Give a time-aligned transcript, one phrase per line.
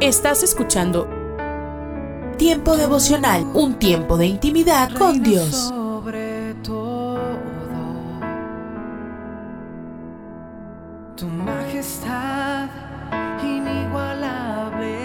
[0.00, 1.08] Estás escuchando
[2.38, 5.50] Tiempo devocional, un tiempo de intimidad con Dios.
[5.68, 7.20] Sobre todo,
[11.16, 12.68] tu majestad
[13.42, 14.96] inigualable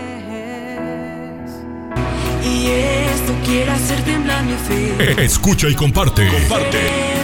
[1.43, 1.52] es.
[2.48, 5.23] Y esto quiere hacer temblar mi fe.
[5.23, 6.27] Escucha y comparte.
[6.30, 6.80] Comparte.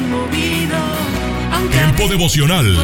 [0.10, 0.78] Movido,
[1.72, 2.78] Tiempo devocional.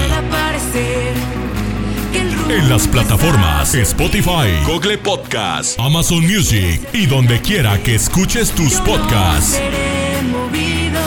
[2.51, 8.83] En las plataformas Spotify, Google Podcast, Amazon Music y donde quiera que escuches tus Yo
[8.83, 9.53] podcasts.
[9.53, 10.99] No seré movido,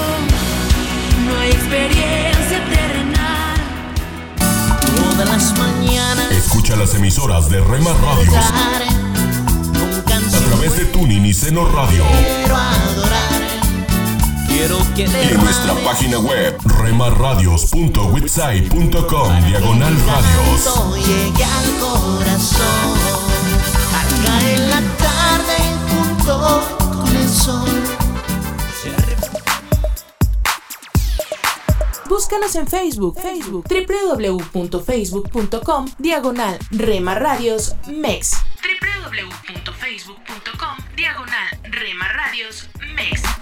[1.27, 3.57] no hay experiencia terrenal.
[4.97, 8.35] Todas las mañanas Escucha las emisoras de Rema Radios
[10.35, 12.05] a través de Tuning y Seno Radio
[14.55, 20.67] quiero y en nuestra página web remarradios.witsai.com diagonal radios.
[20.67, 22.99] Al corazón.
[23.99, 25.57] Al caer la tarde
[25.91, 26.63] junto
[27.03, 27.83] con el sol.
[32.09, 38.37] Búscanos en Facebook, Facebook, www.facebook.com, diagonal Rema Radios MEX.
[38.63, 43.34] www.facebook.com, diagonal Rema Radios MEX.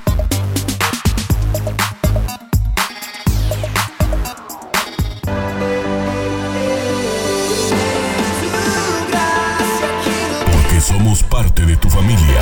[11.66, 12.40] De tu familia.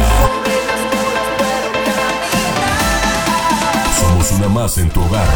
[3.99, 5.27] Somos una más en tu hogar.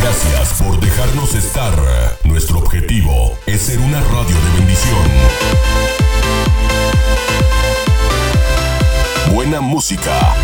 [0.00, 1.74] Gracias por dejarnos estar.
[2.24, 5.04] Nuestro objetivo es ser una radio de bendición.
[9.32, 10.34] Buena música.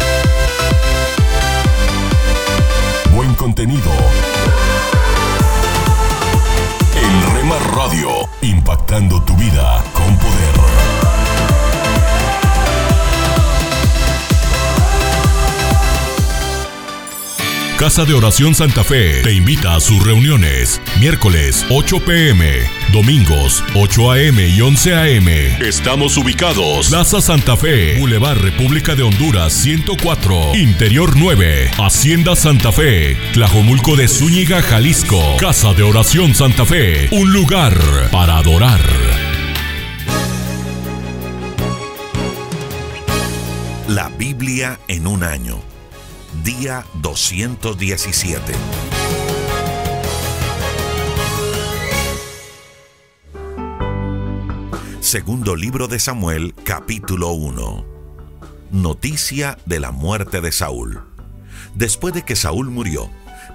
[3.15, 3.91] Buen contenido.
[7.49, 10.61] Radio, impactando tu vida con poder.
[17.79, 20.83] Casa de Oración Santa Fe te invita a sus reuniones.
[21.01, 22.61] Miércoles 8 pm,
[22.93, 25.29] domingos 8 am y 11 am.
[25.63, 26.89] Estamos ubicados.
[26.89, 34.09] Plaza Santa Fe, Boulevard República de Honduras 104, Interior 9, Hacienda Santa Fe, Tlajomulco de
[34.09, 35.21] Zúñiga, Jalisco.
[35.39, 37.77] Casa de Oración Santa Fe, un lugar
[38.11, 38.81] para adorar.
[43.89, 45.61] La Biblia en un año.
[46.45, 49.00] Día 217.
[55.11, 57.85] Segundo libro de Samuel, capítulo 1.
[58.71, 61.03] Noticia de la muerte de Saúl.
[61.75, 63.11] Después de que Saúl murió,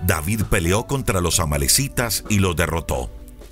[0.05, 3.09] David peleó contra los amalecitas y los derrotó.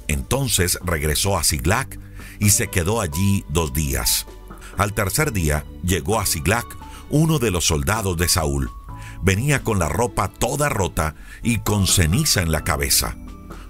[0.09, 1.97] Entonces regresó a Siglac
[2.41, 4.25] y se quedó allí dos días.
[4.77, 6.65] Al tercer día llegó a Siglac
[7.09, 8.69] uno de los soldados de Saúl.
[9.21, 13.15] Venía con la ropa toda rota y con ceniza en la cabeza,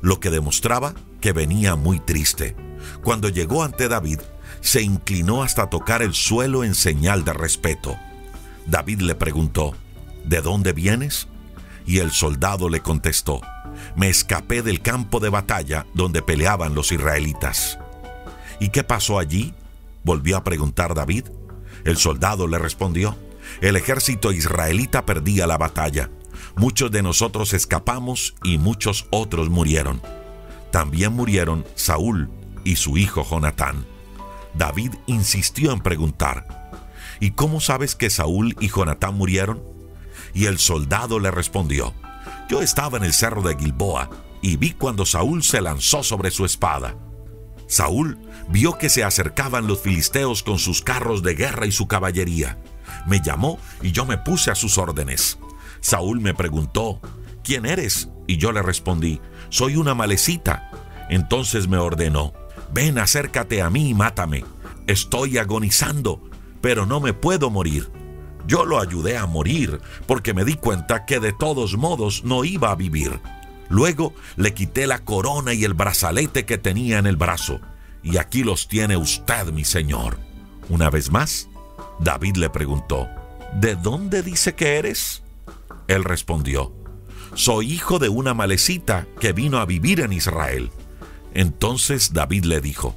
[0.02, 2.56] lo que demostraba que venía muy triste.
[3.04, 4.20] Cuando llegó ante David,
[4.62, 7.98] se inclinó hasta tocar el suelo en señal de respeto.
[8.66, 9.76] David le preguntó,
[10.24, 11.28] ¿De dónde vienes?
[11.86, 13.42] Y el soldado le contestó,
[13.96, 17.78] Me escapé del campo de batalla donde peleaban los israelitas.
[18.60, 19.54] ¿Y qué pasó allí?
[20.04, 21.26] volvió a preguntar David.
[21.84, 23.18] El soldado le respondió,
[23.60, 26.10] el ejército israelita perdía la batalla.
[26.56, 30.02] Muchos de nosotros escapamos y muchos otros murieron.
[30.72, 32.30] También murieron Saúl
[32.64, 33.86] y su hijo Jonatán.
[34.54, 36.72] David insistió en preguntar,
[37.20, 39.64] ¿y cómo sabes que Saúl y Jonatán murieron?
[40.34, 41.94] Y el soldado le respondió,
[42.50, 44.10] yo estaba en el cerro de Gilboa
[44.42, 46.96] y vi cuando Saúl se lanzó sobre su espada.
[47.68, 48.20] Saúl
[48.50, 52.60] vio que se acercaban los filisteos con sus carros de guerra y su caballería.
[53.08, 55.40] Me llamó y yo me puse a sus órdenes.
[55.80, 57.02] Saúl me preguntó,
[57.44, 58.10] ¿quién eres?
[58.28, 60.70] Y yo le respondí, soy una malecita.
[61.10, 62.34] Entonces me ordenó,
[62.74, 64.44] ven acércate a mí y mátame.
[64.88, 66.22] Estoy agonizando,
[66.62, 67.90] pero no me puedo morir.
[68.46, 72.72] Yo lo ayudé a morir porque me di cuenta que de todos modos no iba
[72.72, 73.20] a vivir.
[73.70, 77.62] Luego le quité la corona y el brazalete que tenía en el brazo.
[78.04, 80.18] Y aquí los tiene usted, mi señor.
[80.70, 81.48] Una vez más,
[82.00, 83.08] David le preguntó,
[83.54, 85.24] ¿De dónde dice que eres?
[85.88, 86.74] Él respondió,
[87.34, 90.70] Soy hijo de una malecita que vino a vivir en Israel.
[91.34, 92.96] Entonces David le dijo,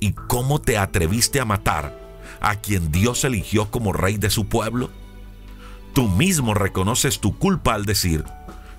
[0.00, 1.96] ¿Y cómo te atreviste a matar
[2.40, 4.90] a quien Dios eligió como rey de su pueblo?
[5.94, 8.24] Tú mismo reconoces tu culpa al decir,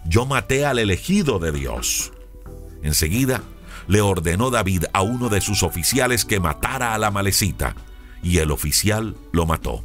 [0.05, 2.11] yo maté al elegido de Dios.
[2.81, 3.41] Enseguida,
[3.87, 7.75] le ordenó David a uno de sus oficiales que matara a la malecita,
[8.21, 9.81] y el oficial lo mató.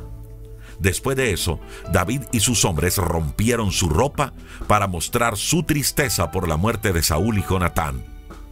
[0.81, 1.61] Después de eso,
[1.93, 4.33] David y sus hombres rompieron su ropa
[4.67, 8.05] para mostrar su tristeza por la muerte de Saúl y Jonatán,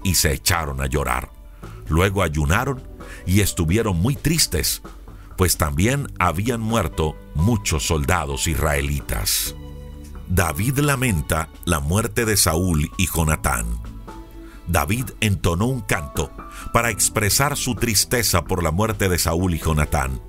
[0.06, 1.32] y se echaron a llorar.
[1.88, 2.80] Luego ayunaron
[3.26, 4.80] y estuvieron muy tristes,
[5.36, 9.56] pues también habían muerto muchos soldados israelitas.
[10.28, 13.66] David lamenta la muerte de Saúl y Jonatán.
[14.68, 16.30] David entonó un canto
[16.72, 20.20] para expresar su tristeza por la muerte de Saúl y Jonatán,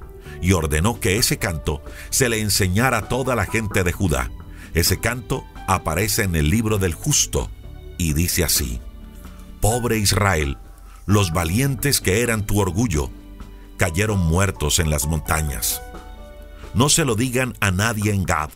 [0.42, 4.32] y ordenó que ese canto se le enseñara a toda la gente de Judá.
[4.74, 7.52] Ese canto aparece en el libro del justo
[8.00, 8.82] y dice así,
[9.70, 10.58] Pobre Israel,
[11.06, 13.12] los valientes que eran tu orgullo,
[13.76, 15.82] cayeron muertos en las montañas.
[16.74, 18.50] No se lo digan a nadie en Gad,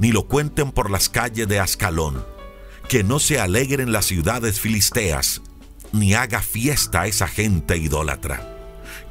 [0.00, 2.26] ni lo cuenten por las calles de Ascalón,
[2.88, 5.40] que no se alegren las ciudades filisteas,
[5.92, 8.42] ni haga fiesta esa gente idólatra,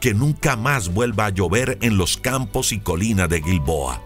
[0.01, 4.01] que nunca más vuelva a llover en los campos y colinas de Gilboa.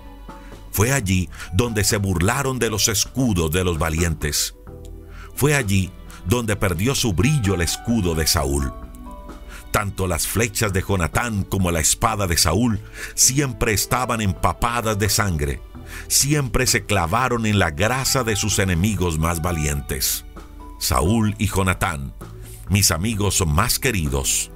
[0.72, 4.54] Fue allí donde se burlaron de los escudos de los valientes.
[5.34, 5.92] Fue allí
[6.28, 8.74] donde perdió su brillo el escudo de Saúl.
[9.72, 12.80] Tanto las flechas de Jonatán como la espada de Saúl
[13.16, 15.62] siempre estaban empapadas de sangre,
[16.08, 20.26] siempre se clavaron en la grasa de sus enemigos más valientes.
[20.80, 22.14] Saúl y Jonatán,
[22.70, 24.52] mis amigos más queridos,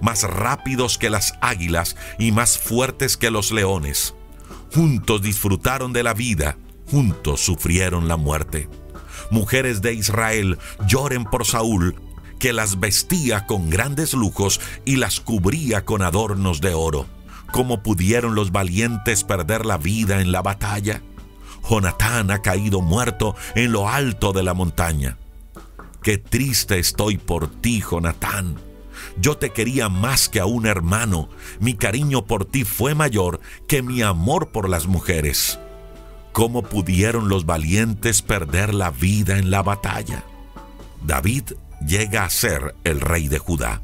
[0.00, 4.14] más rápidos que las águilas y más fuertes que los leones,
[4.72, 6.56] juntos disfrutaron de la vida,
[6.90, 8.68] juntos sufrieron la muerte
[9.30, 11.94] mujeres de Israel, lloren por Saúl,
[12.38, 17.06] que las vestía con grandes lujos y las cubría con adornos de oro.
[17.52, 21.02] ¿Cómo pudieron los valientes perder la vida en la batalla?
[21.68, 25.16] Jonatán ha caído muerto en lo alto de la montaña.
[26.02, 28.56] Qué triste estoy por ti, Jonatán.
[29.20, 31.28] Yo te quería más que a un hermano.
[31.60, 35.58] Mi cariño por ti fue mayor que mi amor por las mujeres.
[36.32, 40.24] ¿Cómo pudieron los valientes perder la vida en la batalla?
[41.04, 41.52] David
[41.84, 43.82] llega a ser el rey de Judá.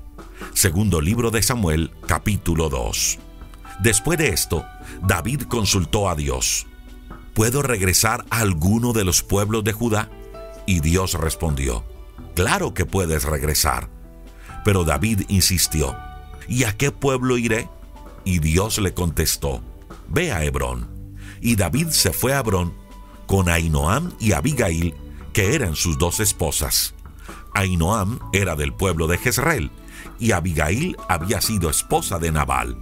[0.52, 3.18] Segundo libro de Samuel, capítulo 2.
[3.80, 4.64] Después de esto,
[5.02, 6.66] David consultó a Dios.
[7.34, 10.08] ¿Puedo regresar a alguno de los pueblos de Judá?
[10.66, 11.84] Y Dios respondió,
[12.34, 13.88] claro que puedes regresar.
[14.64, 15.96] Pero David insistió,
[16.46, 17.68] ¿y a qué pueblo iré?
[18.24, 19.60] Y Dios le contestó,
[20.08, 20.93] ve a Hebrón
[21.44, 22.72] y David se fue a Hebrón
[23.26, 24.94] con Ainoam y Abigail,
[25.34, 26.94] que eran sus dos esposas.
[27.52, 29.70] Ainoam era del pueblo de Jezreel,
[30.18, 32.78] y Abigail había sido esposa de Nabal.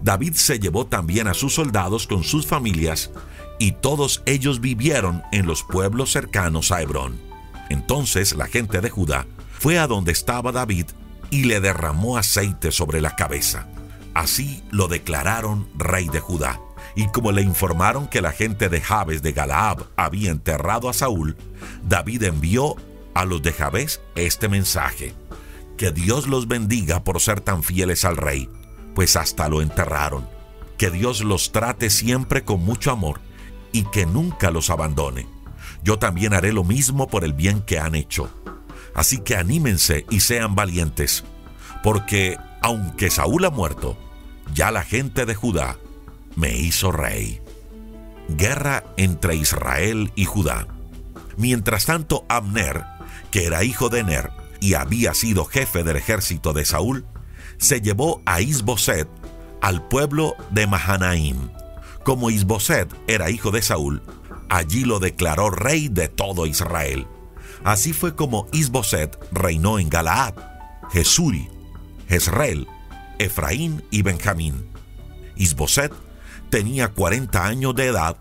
[0.00, 3.10] David se llevó también a sus soldados con sus familias,
[3.58, 7.20] y todos ellos vivieron en los pueblos cercanos a Hebrón.
[7.68, 9.26] Entonces la gente de Judá
[9.58, 10.86] fue a donde estaba David
[11.30, 13.68] y le derramó aceite sobre la cabeza.
[14.14, 16.58] Así lo declararon rey de Judá.
[16.98, 21.36] Y como le informaron que la gente de Jabes de Galaab había enterrado a Saúl,
[21.84, 22.74] David envió
[23.14, 25.14] a los de Jabes este mensaje:
[25.76, 28.50] Que Dios los bendiga por ser tan fieles al rey,
[28.96, 30.28] pues hasta lo enterraron.
[30.76, 33.20] Que Dios los trate siempre con mucho amor
[33.70, 35.28] y que nunca los abandone.
[35.84, 38.28] Yo también haré lo mismo por el bien que han hecho.
[38.92, 41.22] Así que anímense y sean valientes,
[41.84, 43.96] porque aunque Saúl ha muerto,
[44.52, 45.76] ya la gente de Judá
[46.38, 47.40] me hizo rey.
[48.28, 50.68] Guerra entre Israel y Judá.
[51.36, 52.84] Mientras tanto, Abner,
[53.32, 54.30] que era hijo de Ner
[54.60, 57.04] y había sido jefe del ejército de Saúl,
[57.56, 59.08] se llevó a Isboset
[59.60, 61.50] al pueblo de Mahanaim.
[62.04, 64.00] Como Isboset era hijo de Saúl,
[64.48, 67.08] allí lo declaró rey de todo Israel.
[67.64, 70.34] Así fue como Isboset reinó en Galaad,
[70.92, 71.48] Jesuri,
[72.08, 72.68] Jezreel,
[73.18, 74.68] Efraín y Benjamín.
[75.34, 75.92] Isboset
[76.50, 78.16] tenía 40 años de edad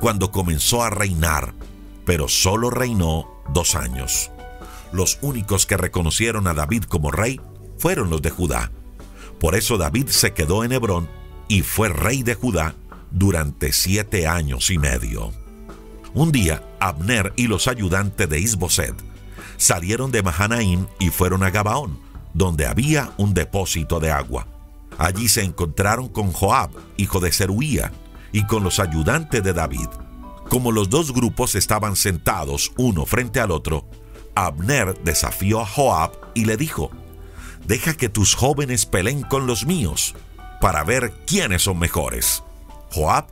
[0.00, 1.54] cuando comenzó a reinar,
[2.04, 4.30] pero solo reinó dos años.
[4.92, 7.40] Los únicos que reconocieron a David como rey
[7.78, 8.70] fueron los de Judá.
[9.38, 11.08] Por eso David se quedó en Hebrón
[11.48, 12.74] y fue rey de Judá
[13.10, 15.32] durante siete años y medio.
[16.12, 18.94] Un día, Abner y los ayudantes de Isboset
[19.56, 21.98] salieron de Mahanaim y fueron a Gabaón,
[22.34, 24.46] donde había un depósito de agua.
[25.00, 27.90] Allí se encontraron con Joab, hijo de Zeruía,
[28.32, 29.88] y con los ayudantes de David.
[30.50, 33.88] Como los dos grupos estaban sentados uno frente al otro,
[34.34, 36.90] Abner desafió a Joab y le dijo,
[37.66, 40.14] Deja que tus jóvenes peleen con los míos,
[40.60, 42.42] para ver quiénes son mejores.
[42.92, 43.24] Joab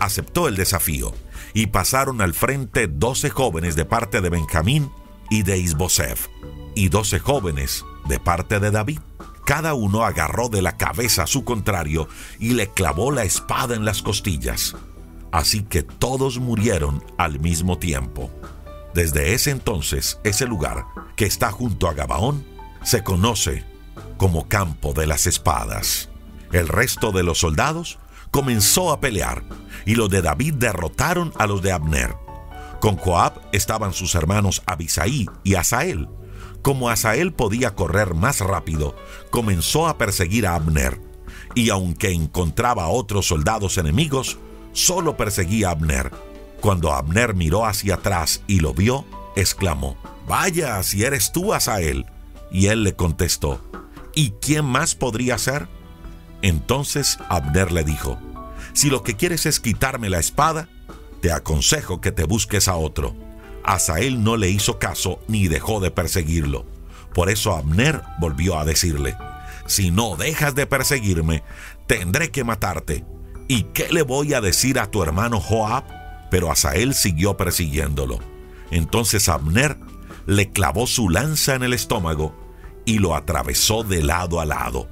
[0.00, 1.14] aceptó el desafío,
[1.52, 4.90] y pasaron al frente doce jóvenes de parte de Benjamín
[5.30, 6.26] y de Isbosef.
[6.74, 8.98] y doce jóvenes de parte de David.
[9.44, 12.08] Cada uno agarró de la cabeza a su contrario
[12.38, 14.74] y le clavó la espada en las costillas.
[15.32, 18.30] Así que todos murieron al mismo tiempo.
[18.94, 20.86] Desde ese entonces, ese lugar,
[21.16, 22.44] que está junto a Gabaón,
[22.84, 23.64] se conoce
[24.16, 26.08] como campo de las espadas.
[26.52, 27.98] El resto de los soldados
[28.30, 29.42] comenzó a pelear
[29.84, 32.14] y los de David derrotaron a los de Abner.
[32.80, 36.08] Con Joab estaban sus hermanos Abisaí y Asael.
[36.64, 38.96] Como Asael podía correr más rápido,
[39.28, 40.98] comenzó a perseguir a Abner.
[41.54, 44.38] Y aunque encontraba a otros soldados enemigos,
[44.72, 46.10] solo perseguía a Abner.
[46.62, 49.04] Cuando Abner miró hacia atrás y lo vio,
[49.36, 52.06] exclamó, Vaya, si eres tú, Asael.
[52.50, 53.60] Y él le contestó,
[54.14, 55.68] ¿y quién más podría ser?
[56.40, 58.18] Entonces Abner le dijo,
[58.72, 60.70] Si lo que quieres es quitarme la espada,
[61.20, 63.14] te aconsejo que te busques a otro.
[63.64, 66.66] Asael no le hizo caso ni dejó de perseguirlo.
[67.14, 69.16] Por eso Abner volvió a decirle,
[69.66, 71.42] Si no dejas de perseguirme,
[71.86, 73.04] tendré que matarte.
[73.48, 75.84] ¿Y qué le voy a decir a tu hermano Joab?
[76.30, 78.18] Pero Asael siguió persiguiéndolo.
[78.70, 79.78] Entonces Abner
[80.26, 82.34] le clavó su lanza en el estómago
[82.84, 84.88] y lo atravesó de lado a lado.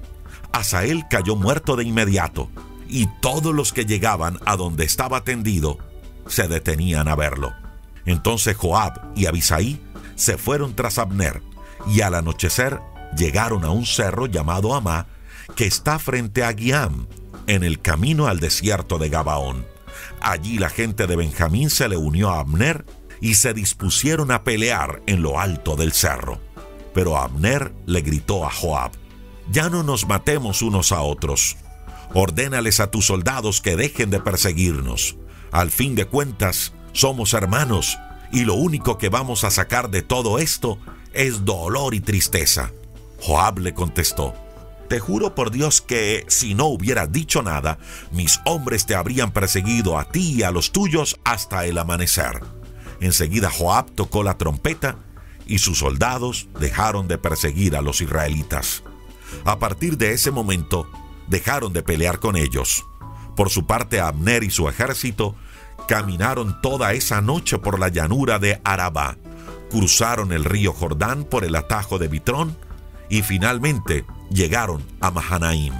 [0.52, 2.50] Asael cayó muerto de inmediato,
[2.88, 5.78] y todos los que llegaban a donde estaba tendido
[6.26, 7.61] se detenían a verlo.
[8.06, 9.80] Entonces Joab y Abisaí
[10.14, 11.42] se fueron tras Abner,
[11.86, 12.80] y al anochecer
[13.16, 15.06] llegaron a un cerro llamado Amá,
[15.56, 17.06] que está frente a Guiam,
[17.46, 19.66] en el camino al desierto de Gabaón.
[20.20, 22.84] Allí la gente de Benjamín se le unió a Abner
[23.20, 26.40] y se dispusieron a pelear en lo alto del cerro.
[26.94, 28.92] Pero Abner le gritó a Joab,
[29.50, 31.56] ya no nos matemos unos a otros.
[32.14, 35.16] Ordénales a tus soldados que dejen de perseguirnos.
[35.50, 37.98] Al fin de cuentas, somos hermanos
[38.32, 40.78] y lo único que vamos a sacar de todo esto
[41.12, 42.72] es dolor y tristeza.
[43.20, 44.34] Joab le contestó,
[44.88, 47.78] te juro por Dios que si no hubieras dicho nada,
[48.10, 52.40] mis hombres te habrían perseguido a ti y a los tuyos hasta el amanecer.
[53.00, 54.98] Enseguida Joab tocó la trompeta
[55.46, 58.82] y sus soldados dejaron de perseguir a los israelitas.
[59.44, 60.86] A partir de ese momento,
[61.28, 62.84] dejaron de pelear con ellos.
[63.34, 65.34] Por su parte, Abner y su ejército
[65.92, 69.18] caminaron toda esa noche por la llanura de Arabá,
[69.70, 72.56] cruzaron el río Jordán por el atajo de Bitrón
[73.10, 75.74] y finalmente llegaron a Mahanaim.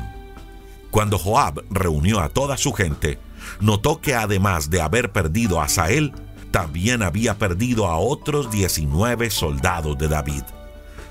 [0.91, 3.19] Cuando Joab reunió a toda su gente,
[3.59, 6.13] notó que además de haber perdido a Sael,
[6.51, 10.43] también había perdido a otros 19 soldados de David.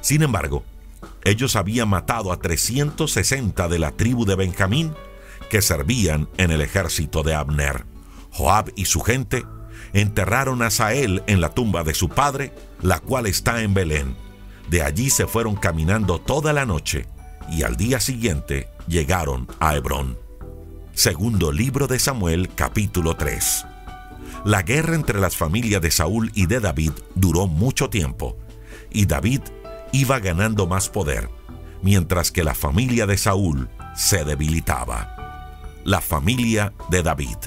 [0.01, 0.63] Sin embargo,
[1.23, 4.93] ellos habían matado a 360 de la tribu de Benjamín
[5.49, 7.90] que servían en el ejército de Abner.
[8.31, 9.45] Joab y su gente
[9.93, 14.15] enterraron a Sael en la tumba de su padre, la cual está en Belén.
[14.69, 17.05] De allí se fueron caminando toda la noche
[17.51, 20.17] y al día siguiente llegaron a Hebrón.
[20.93, 23.65] Segundo libro de Samuel capítulo 3.
[24.43, 28.37] La guerra entre las familias de Saúl y de David duró mucho tiempo,
[28.89, 29.41] y David
[29.91, 31.29] iba ganando más poder,
[31.81, 35.15] mientras que la familia de Saúl se debilitaba.
[35.83, 37.37] La familia de David.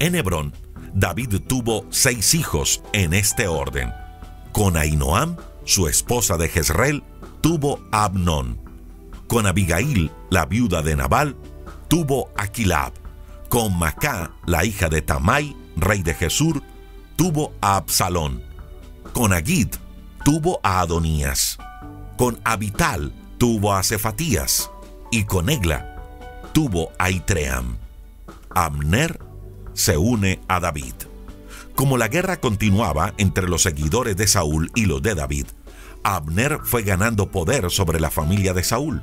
[0.00, 0.54] En Hebrón,
[0.94, 3.92] David tuvo seis hijos en este orden.
[4.50, 7.04] Con Ainoam, su esposa de Jezreel,
[7.42, 8.58] tuvo a Abnón.
[9.26, 11.36] Con Abigail, la viuda de Nabal,
[11.88, 12.48] tuvo a.
[13.50, 16.62] Con Macá, la hija de Tamai, rey de Jesur,
[17.16, 18.42] tuvo a Absalón.
[19.12, 19.68] Con Agid,
[20.24, 21.58] tuvo a Adonías.
[22.16, 24.70] Con Abital tuvo a Cefatías
[25.10, 25.94] y con Egla
[26.54, 27.76] tuvo a Itream.
[28.54, 29.29] Amner
[29.80, 30.94] se une a David.
[31.74, 35.46] Como la guerra continuaba entre los seguidores de Saúl y los de David,
[36.02, 39.02] Abner fue ganando poder sobre la familia de Saúl,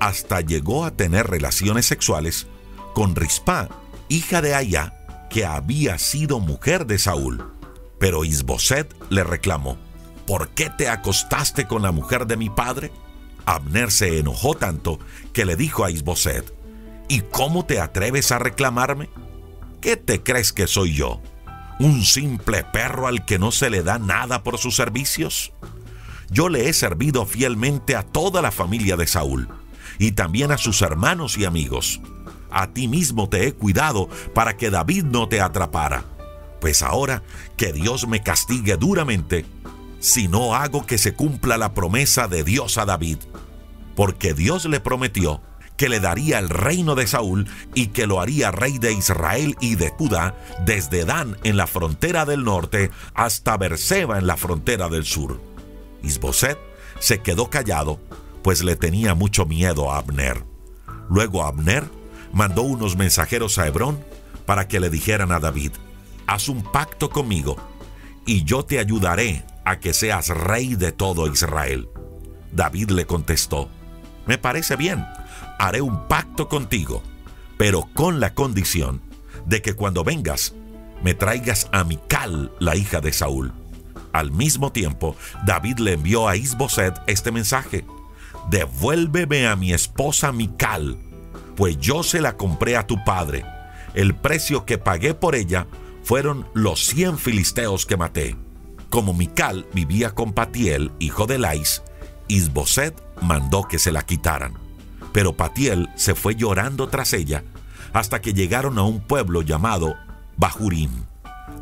[0.00, 2.46] hasta llegó a tener relaciones sexuales
[2.94, 3.68] con Rispa,
[4.08, 4.94] hija de Aya,
[5.30, 7.52] que había sido mujer de Saúl.
[7.98, 9.76] Pero Isboset le reclamó,
[10.26, 12.92] ¿por qué te acostaste con la mujer de mi padre?
[13.46, 14.98] Abner se enojó tanto
[15.32, 16.52] que le dijo a Isboset,
[17.08, 19.08] ¿y cómo te atreves a reclamarme?
[19.82, 21.20] ¿Qué te crees que soy yo?
[21.80, 25.52] ¿Un simple perro al que no se le da nada por sus servicios?
[26.30, 29.48] Yo le he servido fielmente a toda la familia de Saúl
[29.98, 32.00] y también a sus hermanos y amigos.
[32.52, 36.04] A ti mismo te he cuidado para que David no te atrapara.
[36.60, 37.24] Pues ahora
[37.56, 39.44] que Dios me castigue duramente,
[39.98, 43.18] si no hago que se cumpla la promesa de Dios a David.
[43.96, 45.42] Porque Dios le prometió
[45.82, 49.74] que le daría el reino de Saúl y que lo haría rey de Israel y
[49.74, 55.04] de Judá desde Dan en la frontera del norte hasta Berseba en la frontera del
[55.04, 55.40] sur.
[56.04, 56.56] Isboset
[57.00, 57.98] se quedó callado,
[58.44, 60.44] pues le tenía mucho miedo a Abner.
[61.10, 61.90] Luego Abner
[62.32, 63.98] mandó unos mensajeros a Hebrón
[64.46, 65.72] para que le dijeran a David,
[66.28, 67.56] haz un pacto conmigo
[68.24, 71.88] y yo te ayudaré a que seas rey de todo Israel.
[72.52, 73.68] David le contestó,
[74.28, 75.04] me parece bien,
[75.62, 77.04] haré un pacto contigo,
[77.56, 79.00] pero con la condición
[79.46, 80.54] de que cuando vengas
[81.04, 83.52] me traigas a Mical, la hija de Saúl.
[84.12, 85.14] Al mismo tiempo,
[85.46, 87.84] David le envió a Isboset este mensaje:
[88.50, 90.98] Devuélveme a mi esposa Mical,
[91.54, 93.44] pues yo se la compré a tu padre.
[93.94, 95.68] El precio que pagué por ella
[96.02, 98.34] fueron los cien filisteos que maté.
[98.90, 101.84] Como Mical vivía con Patiel, hijo de Lais,
[102.26, 104.61] Isboset mandó que se la quitaran.
[105.12, 107.44] Pero Patiel se fue llorando tras ella
[107.92, 109.96] hasta que llegaron a un pueblo llamado
[110.36, 110.90] Bahurim.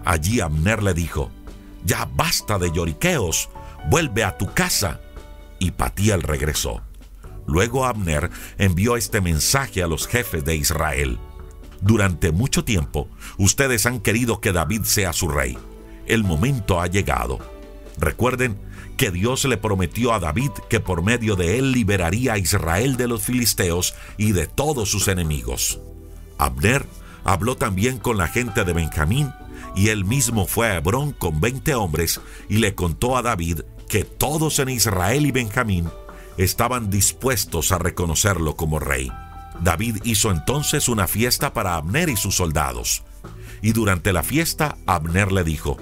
[0.04, 1.30] Allí Abner le dijo,
[1.84, 3.48] Ya basta de lloriqueos,
[3.88, 5.00] vuelve a tu casa.
[5.58, 6.82] Y Patiel regresó.
[7.46, 11.18] Luego Abner envió este mensaje a los jefes de Israel.
[11.80, 15.58] Durante mucho tiempo, ustedes han querido que David sea su rey.
[16.06, 17.38] El momento ha llegado.
[17.98, 18.58] Recuerden
[19.00, 23.08] que Dios le prometió a David que por medio de él liberaría a Israel de
[23.08, 25.80] los filisteos y de todos sus enemigos.
[26.36, 26.84] Abner
[27.24, 29.32] habló también con la gente de Benjamín
[29.74, 34.04] y él mismo fue a Hebrón con veinte hombres y le contó a David que
[34.04, 35.88] todos en Israel y Benjamín
[36.36, 39.10] estaban dispuestos a reconocerlo como rey.
[39.62, 43.02] David hizo entonces una fiesta para Abner y sus soldados.
[43.62, 45.78] Y durante la fiesta Abner le dijo,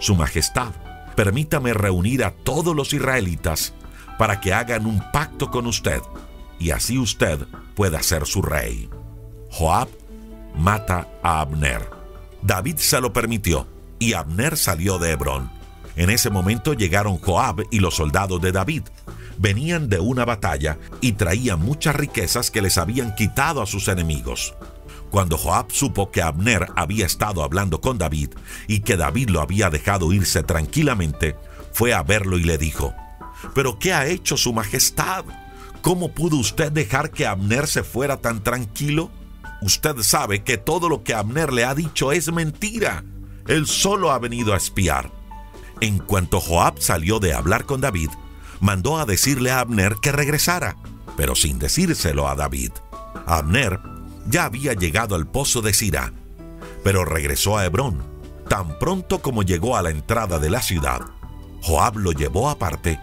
[0.00, 0.74] Su Majestad,
[1.18, 3.74] permítame reunir a todos los israelitas
[4.18, 6.00] para que hagan un pacto con usted,
[6.60, 7.40] y así usted
[7.74, 8.88] pueda ser su rey.
[9.50, 9.88] Joab
[10.54, 11.90] mata a Abner.
[12.40, 13.66] David se lo permitió,
[13.98, 15.50] y Abner salió de Hebrón.
[15.96, 18.84] En ese momento llegaron Joab y los soldados de David,
[19.38, 24.54] venían de una batalla y traían muchas riquezas que les habían quitado a sus enemigos.
[25.10, 28.30] Cuando Joab supo que Abner había estado hablando con David
[28.66, 31.36] y que David lo había dejado irse tranquilamente,
[31.72, 32.94] fue a verlo y le dijo,
[33.54, 35.24] ¿Pero qué ha hecho su majestad?
[35.80, 39.10] ¿Cómo pudo usted dejar que Abner se fuera tan tranquilo?
[39.62, 43.04] Usted sabe que todo lo que Abner le ha dicho es mentira.
[43.46, 45.10] Él solo ha venido a espiar.
[45.80, 48.10] En cuanto Joab salió de hablar con David,
[48.60, 50.76] mandó a decirle a Abner que regresara,
[51.16, 52.72] pero sin decírselo a David.
[53.26, 53.80] Abner
[54.28, 56.12] ya había llegado al pozo de Sirá,
[56.84, 58.02] pero regresó a Hebrón.
[58.48, 61.00] Tan pronto como llegó a la entrada de la ciudad,
[61.62, 62.98] Joab lo llevó aparte,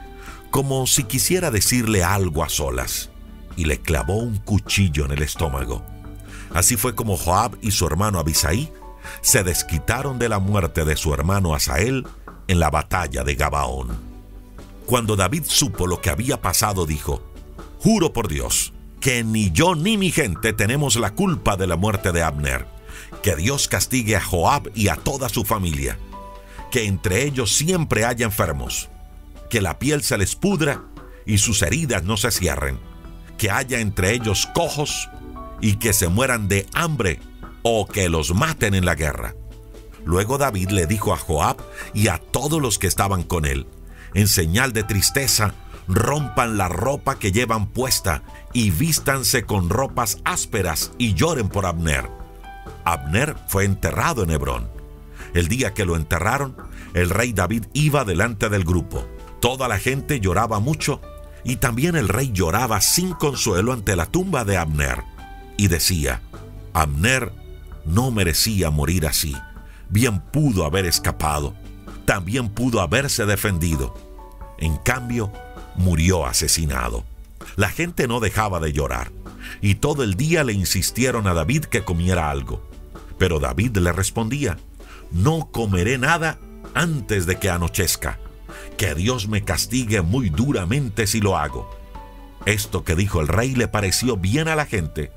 [0.49, 3.09] como si quisiera decirle algo a solas,
[3.55, 5.83] y le clavó un cuchillo en el estómago.
[6.53, 8.71] Así fue como Joab y su hermano Abisaí
[9.21, 12.07] se desquitaron de la muerte de su hermano Asael
[12.47, 13.89] en la batalla de Gabaón.
[14.85, 17.21] Cuando David supo lo que había pasado, dijo,
[17.79, 18.73] Juro por Dios,
[19.05, 22.65] que ni yo ni mi gente tenemos la culpa de la muerte de Abner.
[23.21, 25.99] Que Dios castigue a Joab y a toda su familia.
[26.71, 28.89] Que entre ellos siempre haya enfermos.
[29.47, 30.81] Que la piel se les pudra
[31.23, 32.79] y sus heridas no se cierren.
[33.37, 35.07] Que haya entre ellos cojos
[35.61, 37.19] y que se mueran de hambre
[37.61, 39.35] o que los maten en la guerra.
[40.03, 41.57] Luego David le dijo a Joab
[41.93, 43.67] y a todos los que estaban con él,
[44.15, 45.53] en señal de tristeza,
[45.87, 48.23] rompan la ropa que llevan puesta
[48.55, 52.09] y vístanse con ropas ásperas y lloren por Abner.
[52.85, 54.69] Abner fue enterrado en Hebrón.
[55.33, 56.55] El día que lo enterraron,
[56.93, 59.05] el rey David iba delante del grupo.
[59.41, 61.01] Toda la gente lloraba mucho
[61.43, 65.03] y también el rey lloraba sin consuelo ante la tumba de Abner.
[65.57, 66.21] Y decía,
[66.71, 67.33] Abner
[67.83, 69.35] no merecía morir así.
[69.89, 71.53] Bien pudo haber escapado.
[72.05, 73.93] También pudo haberse defendido
[74.57, 75.31] en cambio,
[75.75, 77.03] murió asesinado.
[77.55, 79.11] La gente no dejaba de llorar,
[79.61, 82.67] y todo el día le insistieron a David que comiera algo.
[83.17, 84.57] Pero David le respondía,
[85.11, 86.37] no comeré nada
[86.73, 88.19] antes de que anochezca.
[88.77, 91.69] Que Dios me castigue muy duramente si lo hago.
[92.45, 95.11] Esto que dijo el rey le pareció bien a la gente,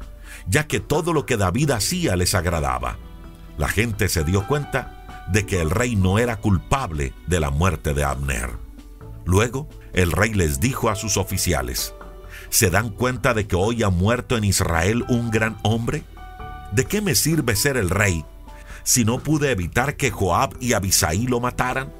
[0.46, 2.96] ya que todo lo que David hacía les agradaba.
[3.58, 7.92] La gente se dio cuenta de que el rey no era culpable de la muerte
[7.92, 8.50] de Abner.
[9.26, 11.92] Luego, el rey les dijo a sus oficiales,
[12.50, 16.04] ¿se dan cuenta de que hoy ha muerto en Israel un gran hombre?
[16.72, 18.24] ¿De qué me sirve ser el rey
[18.84, 21.92] si no pude evitar que Joab y Abisaí lo mataran?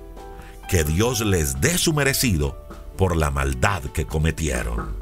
[0.69, 4.97] Que Dios les dé su merecido por la maldad que cometieron.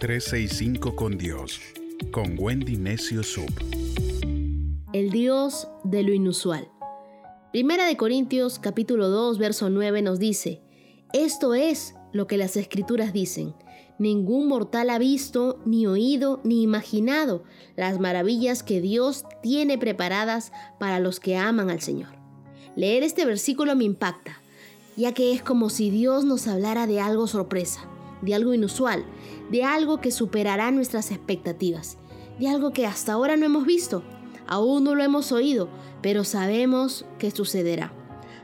[0.00, 1.60] 365 con Dios,
[2.10, 3.50] con Wendy Necio Sub.
[4.94, 6.66] El Dios de lo inusual.
[7.52, 10.62] Primera de Corintios capítulo 2 verso 9 nos dice,
[11.12, 13.54] esto es lo que las escrituras dicen.
[13.98, 17.44] Ningún mortal ha visto, ni oído, ni imaginado
[17.76, 22.14] las maravillas que Dios tiene preparadas para los que aman al Señor.
[22.74, 24.40] Leer este versículo me impacta,
[24.96, 27.86] ya que es como si Dios nos hablara de algo sorpresa,
[28.22, 29.04] de algo inusual,
[29.50, 31.98] de algo que superará nuestras expectativas,
[32.38, 34.02] de algo que hasta ahora no hemos visto,
[34.46, 35.68] aún no lo hemos oído,
[36.02, 37.92] pero sabemos que sucederá.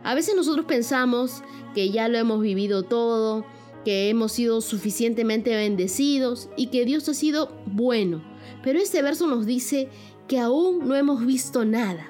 [0.02, 1.42] A veces nosotros pensamos
[1.74, 3.44] que ya lo hemos vivido todo,
[3.84, 8.22] que hemos sido suficientemente bendecidos y que Dios ha sido bueno.
[8.62, 9.88] Pero este verso nos dice
[10.28, 12.06] que aún no hemos visto nada.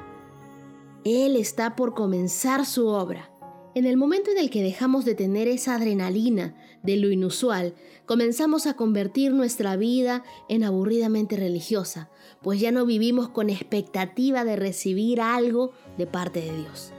[1.05, 3.31] Él está por comenzar su obra.
[3.75, 6.55] En el momento en el que dejamos de tener esa adrenalina
[6.87, 7.75] de lo inusual,
[8.07, 12.09] comenzamos a convertir nuestra vida en aburridamente religiosa,
[12.43, 16.93] pues ya no vivimos con expectativa de recibir algo de parte de Dios.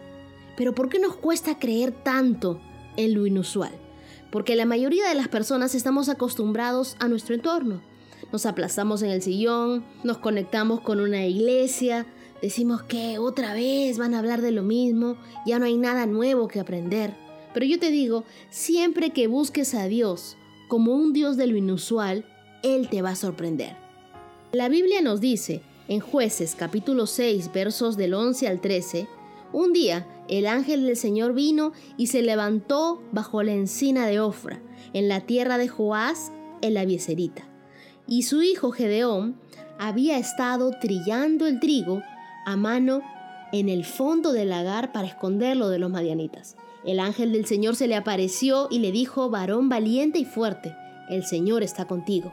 [0.57, 2.59] Pero ¿por qué nos cuesta creer tanto
[2.97, 3.71] en lo inusual?
[4.31, 7.81] Porque la mayoría de las personas estamos acostumbrados a nuestro entorno.
[8.31, 12.05] Nos aplazamos en el sillón, nos conectamos con una iglesia,
[12.41, 16.47] decimos que otra vez van a hablar de lo mismo, ya no hay nada nuevo
[16.47, 17.26] que aprender.
[17.57, 22.23] Pero yo te digo, siempre que busques a Dios como un Dios de lo inusual,
[22.61, 23.75] Él te va a sorprender.
[24.51, 29.07] La Biblia nos dice, en jueces capítulo 6 versos del 11 al 13,
[29.53, 34.61] un día el ángel del Señor vino y se levantó bajo la encina de Ofra,
[34.93, 37.49] en la tierra de Joás, en la Bieserita.
[38.05, 39.35] Y su hijo Gedeón
[39.79, 42.03] había estado trillando el trigo
[42.45, 43.01] a mano
[43.51, 46.55] en el fondo del lagar para esconderlo de los madianitas.
[46.87, 50.73] El ángel del Señor se le apareció y le dijo, varón valiente y fuerte,
[51.09, 52.31] el Señor está contigo.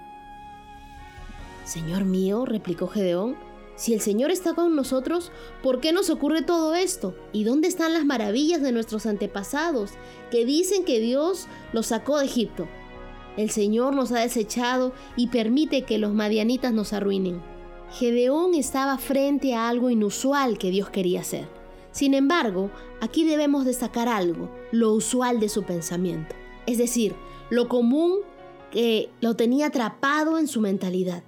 [1.64, 3.36] Señor mío, replicó Gedeón,
[3.74, 7.16] si el Señor está con nosotros, ¿por qué nos ocurre todo esto?
[7.32, 9.90] ¿Y dónde están las maravillas de nuestros antepasados
[10.30, 12.68] que dicen que Dios los sacó de Egipto?
[13.36, 17.42] El Señor nos ha desechado y permite que los madianitas nos arruinen.
[17.90, 21.48] Gedeón estaba frente a algo inusual que Dios quería hacer.
[21.94, 26.36] Sin embargo, aquí debemos destacar algo, lo usual de su pensamiento.
[26.66, 27.14] Es decir,
[27.48, 28.18] lo común
[28.70, 31.24] que lo tenía atrapado en su mentalidad.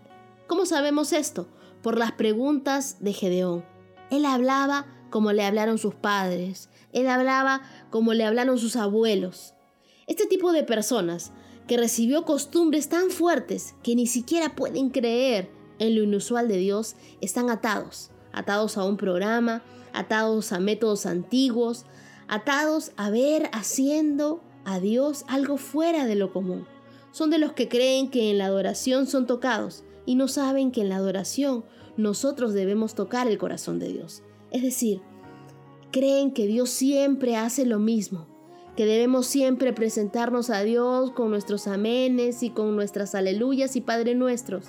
[0.47, 1.49] ¿Cómo sabemos esto?
[1.87, 3.65] por las preguntas de Gedeón.
[4.11, 9.55] Él hablaba como le hablaron sus padres, él hablaba como le hablaron sus abuelos.
[10.09, 11.31] Este tipo de personas
[11.69, 15.49] que recibió costumbres tan fuertes que ni siquiera pueden creer
[15.79, 19.63] en lo inusual de Dios están atados, atados a un programa,
[19.97, 21.87] atados a métodos antiguos,
[22.29, 26.67] atados a ver haciendo a Dios algo fuera de lo común.
[27.13, 30.83] Son de los que creen que en la adoración son tocados y no saben que
[30.83, 31.65] en la adoración
[31.97, 34.23] nosotros debemos tocar el corazón de Dios.
[34.51, 35.01] Es decir,
[35.91, 38.27] creen que Dios siempre hace lo mismo,
[38.77, 44.15] que debemos siempre presentarnos a Dios con nuestros amenes y con nuestras aleluyas y Padre
[44.15, 44.67] nuestros,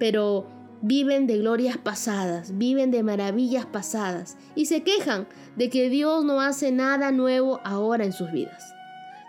[0.00, 0.48] pero
[0.82, 6.40] viven de glorias pasadas, viven de maravillas pasadas y se quejan de que Dios no
[6.40, 8.74] hace nada nuevo ahora en sus vidas.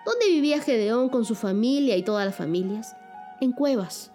[0.06, 2.96] ¿Dónde vivía Gedeón con su familia y todas las familias?
[3.42, 4.12] En cuevas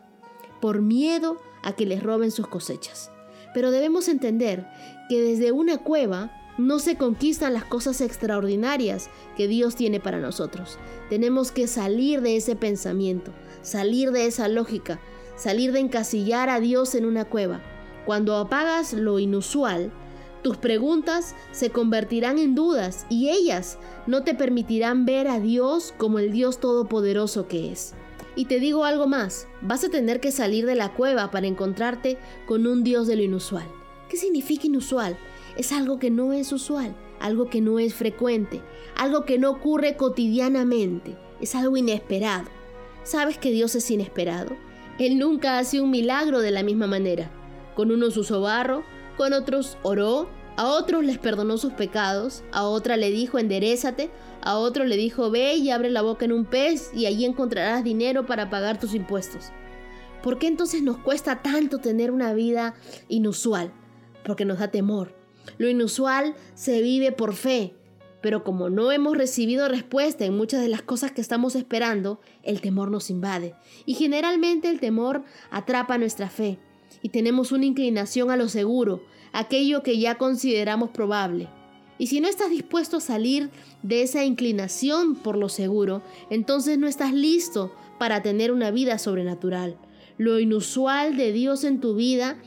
[0.62, 3.10] por miedo a que les roben sus cosechas.
[3.52, 4.66] Pero debemos entender
[5.08, 10.78] que desde una cueva no se conquistan las cosas extraordinarias que Dios tiene para nosotros.
[11.10, 15.00] Tenemos que salir de ese pensamiento, salir de esa lógica,
[15.42, 17.61] salir de encasillar a Dios en una cueva.
[18.07, 19.92] Cuando apagas lo inusual,
[20.40, 26.20] tus preguntas se convertirán en dudas y ellas no te permitirán ver a Dios como
[26.20, 27.94] el Dios todopoderoso que es.
[28.37, 32.18] Y te digo algo más, vas a tener que salir de la cueva para encontrarte
[32.46, 33.66] con un Dios de lo inusual.
[34.09, 35.18] ¿Qué significa inusual?
[35.57, 38.62] Es algo que no es usual, algo que no es frecuente,
[38.96, 42.48] algo que no ocurre cotidianamente, es algo inesperado.
[43.02, 44.57] ¿Sabes que Dios es inesperado?
[45.06, 47.28] Él nunca hace un milagro de la misma manera.
[47.74, 48.84] Con unos usó barro,
[49.16, 54.10] con otros oró, a otros les perdonó sus pecados, a otra le dijo enderezate,
[54.42, 57.82] a otro le dijo ve y abre la boca en un pez y allí encontrarás
[57.82, 59.50] dinero para pagar tus impuestos.
[60.22, 62.74] ¿Por qué entonces nos cuesta tanto tener una vida
[63.08, 63.72] inusual?
[64.24, 65.16] Porque nos da temor.
[65.58, 67.74] Lo inusual se vive por fe,
[68.22, 72.61] pero como no hemos recibido respuesta en muchas de las cosas que estamos esperando, el
[72.61, 73.54] temor nos invade.
[73.85, 76.58] Y generalmente el temor atrapa nuestra fe
[77.02, 81.48] y tenemos una inclinación a lo seguro, aquello que ya consideramos probable.
[81.98, 83.50] Y si no estás dispuesto a salir
[83.82, 89.76] de esa inclinación por lo seguro, entonces no estás listo para tener una vida sobrenatural.
[90.16, 92.38] Lo inusual de Dios en tu vida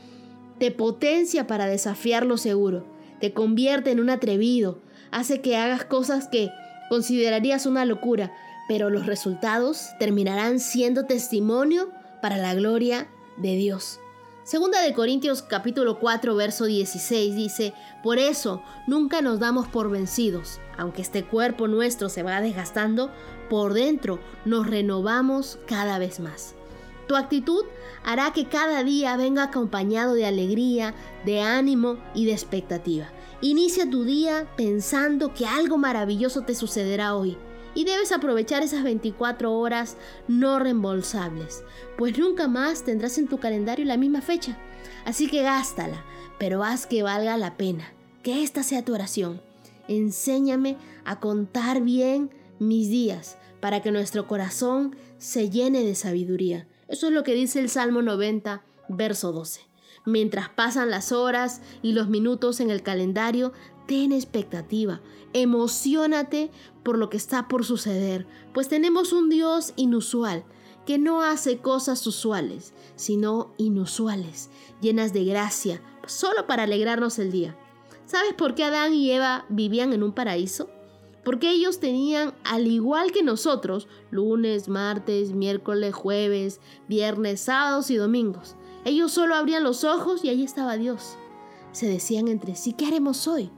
[0.58, 2.86] te potencia para desafiar lo seguro,
[3.20, 6.50] te convierte en un atrevido, hace que hagas cosas que
[6.88, 8.32] considerarías una locura,
[8.68, 11.90] pero los resultados terminarán siendo testimonio
[12.20, 14.00] para la gloria de Dios.
[14.44, 20.60] Segunda de Corintios capítulo 4 verso 16 dice, por eso nunca nos damos por vencidos,
[20.78, 23.10] aunque este cuerpo nuestro se va desgastando,
[23.50, 26.54] por dentro nos renovamos cada vez más.
[27.08, 27.64] Tu actitud
[28.04, 33.08] hará que cada día venga acompañado de alegría, de ánimo y de expectativa.
[33.42, 37.36] Inicia tu día pensando que algo maravilloso te sucederá hoy
[37.74, 41.62] y debes aprovechar esas 24 horas no reembolsables,
[41.98, 44.56] pues nunca más tendrás en tu calendario la misma fecha.
[45.04, 46.02] Así que gástala,
[46.38, 47.92] pero haz que valga la pena.
[48.22, 49.42] Que esta sea tu oración.
[49.86, 56.66] Enséñame a contar bien mis días para que nuestro corazón se llene de sabiduría.
[56.88, 59.60] Eso es lo que dice el Salmo 90, verso 12.
[60.06, 63.52] Mientras pasan las horas y los minutos en el calendario,
[63.86, 65.00] ten expectativa,
[65.32, 66.50] emocionate
[66.82, 70.44] por lo que está por suceder, pues tenemos un Dios inusual
[70.86, 77.56] que no hace cosas usuales, sino inusuales, llenas de gracia, solo para alegrarnos el día.
[78.06, 80.70] ¿Sabes por qué Adán y Eva vivían en un paraíso?
[81.24, 88.55] Porque ellos tenían, al igual que nosotros, lunes, martes, miércoles, jueves, viernes, sábados y domingos.
[88.86, 91.18] Ellos solo abrían los ojos y ahí estaba Dios.
[91.72, 93.50] Se decían entre sí, ¿qué haremos hoy?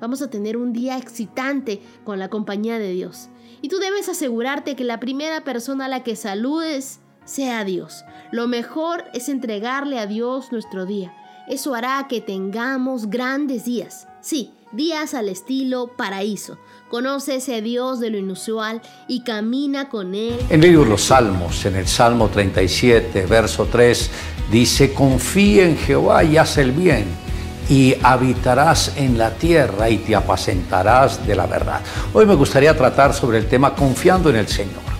[0.00, 3.28] Vamos a tener un día excitante con la compañía de Dios.
[3.60, 8.04] Y tú debes asegurarte que la primera persona a la que saludes sea Dios.
[8.32, 11.14] Lo mejor es entregarle a Dios nuestro día.
[11.46, 14.08] Eso hará que tengamos grandes días.
[14.20, 16.58] Sí, días al estilo paraíso.
[16.92, 20.38] Conoce ese Dios de lo inusual y camina con Él.
[20.50, 24.10] En medio de los salmos, en el Salmo 37, verso 3,
[24.50, 27.06] dice, confía en Jehová y haz el bien
[27.70, 31.80] y habitarás en la tierra y te apacentarás de la verdad.
[32.12, 34.91] Hoy me gustaría tratar sobre el tema confiando en el Señor.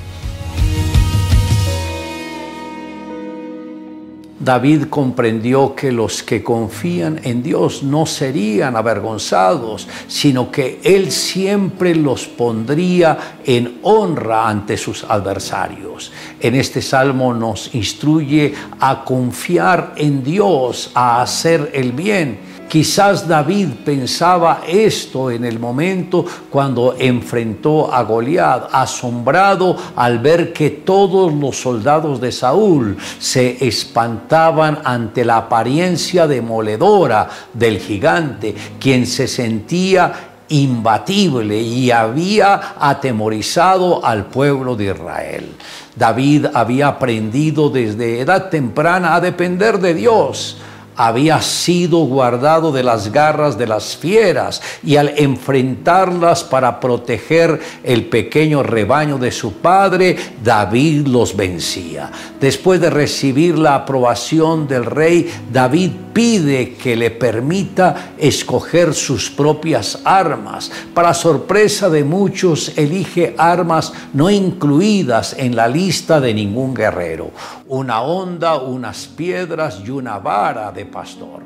[4.43, 11.95] David comprendió que los que confían en Dios no serían avergonzados, sino que Él siempre
[11.95, 16.13] los pondría en honra ante sus adversarios.
[16.41, 23.69] En este salmo nos instruye a confiar en Dios, a hacer el bien Quizás David
[23.85, 31.55] pensaba esto en el momento cuando enfrentó a Goliat, asombrado al ver que todos los
[31.61, 41.61] soldados de Saúl se espantaban ante la apariencia demoledora del gigante, quien se sentía imbatible
[41.61, 45.53] y había atemorizado al pueblo de Israel.
[45.95, 50.57] David había aprendido desde edad temprana a depender de Dios
[50.97, 58.07] había sido guardado de las garras de las fieras y al enfrentarlas para proteger el
[58.07, 62.11] pequeño rebaño de su padre, David los vencía.
[62.41, 70.01] Después de recibir la aprobación del rey, David pide que le permita escoger sus propias
[70.05, 70.71] armas.
[70.95, 77.31] Para sorpresa de muchos, elige armas no incluidas en la lista de ningún guerrero.
[77.73, 81.43] Una onda, unas piedras y una vara de pastor.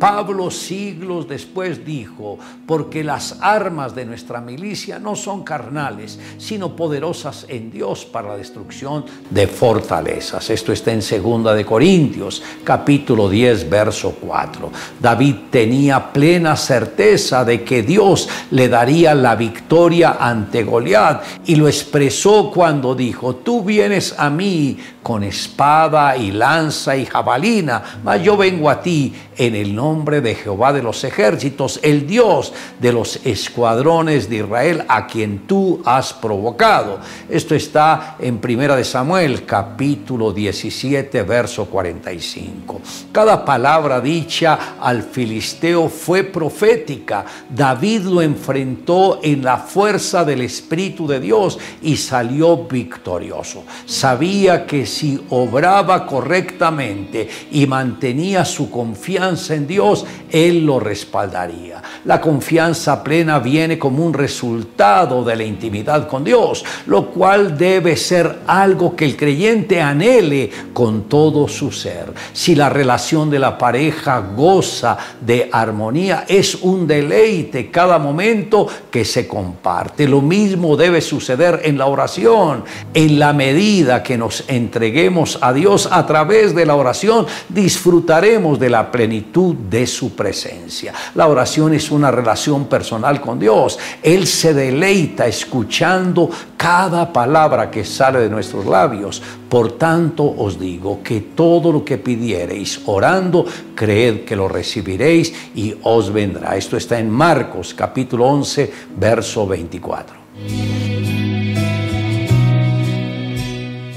[0.00, 7.44] Pablo siglos después dijo, porque las armas de nuestra milicia no son carnales, sino poderosas
[7.50, 10.48] en Dios para la destrucción de fortalezas.
[10.48, 14.72] Esto está en 2 de Corintios, capítulo 10, verso 4.
[14.98, 21.68] David tenía plena certeza de que Dios le daría la victoria ante Goliat y lo
[21.68, 28.38] expresó cuando dijo, "Tú vienes a mí con espada y lanza y jabalina, mas yo
[28.38, 33.18] vengo a ti en el nombre de Jehová de los ejércitos, el Dios de los
[33.26, 37.00] escuadrones de Israel, a quien tú has provocado.
[37.28, 42.80] Esto está en Primera de Samuel, capítulo 17, verso 45.
[43.10, 47.24] Cada palabra dicha al filisteo fue profética.
[47.48, 53.64] David lo enfrentó en la fuerza del Espíritu de Dios y salió victorioso.
[53.86, 61.82] Sabía que si obraba correctamente y mantenía su confianza en Dios, Él lo respaldaría.
[62.04, 67.96] La confianza plena viene como un resultado de la intimidad con Dios, lo cual debe
[67.96, 72.12] ser algo que el creyente anhele con todo su ser.
[72.32, 79.04] Si la relación de la pareja goza de armonía, es un deleite cada momento que
[79.04, 80.08] se comparte.
[80.08, 82.64] Lo mismo debe suceder en la oración.
[82.92, 88.70] En la medida que nos entreguemos a Dios a través de la oración, disfrutaremos de
[88.70, 90.92] la plenitud de su presencia.
[91.14, 93.78] La oración es una relación personal con Dios.
[94.02, 99.22] Él se deleita escuchando cada palabra que sale de nuestros labios.
[99.48, 103.44] Por tanto os digo que todo lo que pidiereis orando,
[103.74, 106.56] creed que lo recibiréis y os vendrá.
[106.56, 110.89] Esto está en Marcos capítulo 11, verso 24.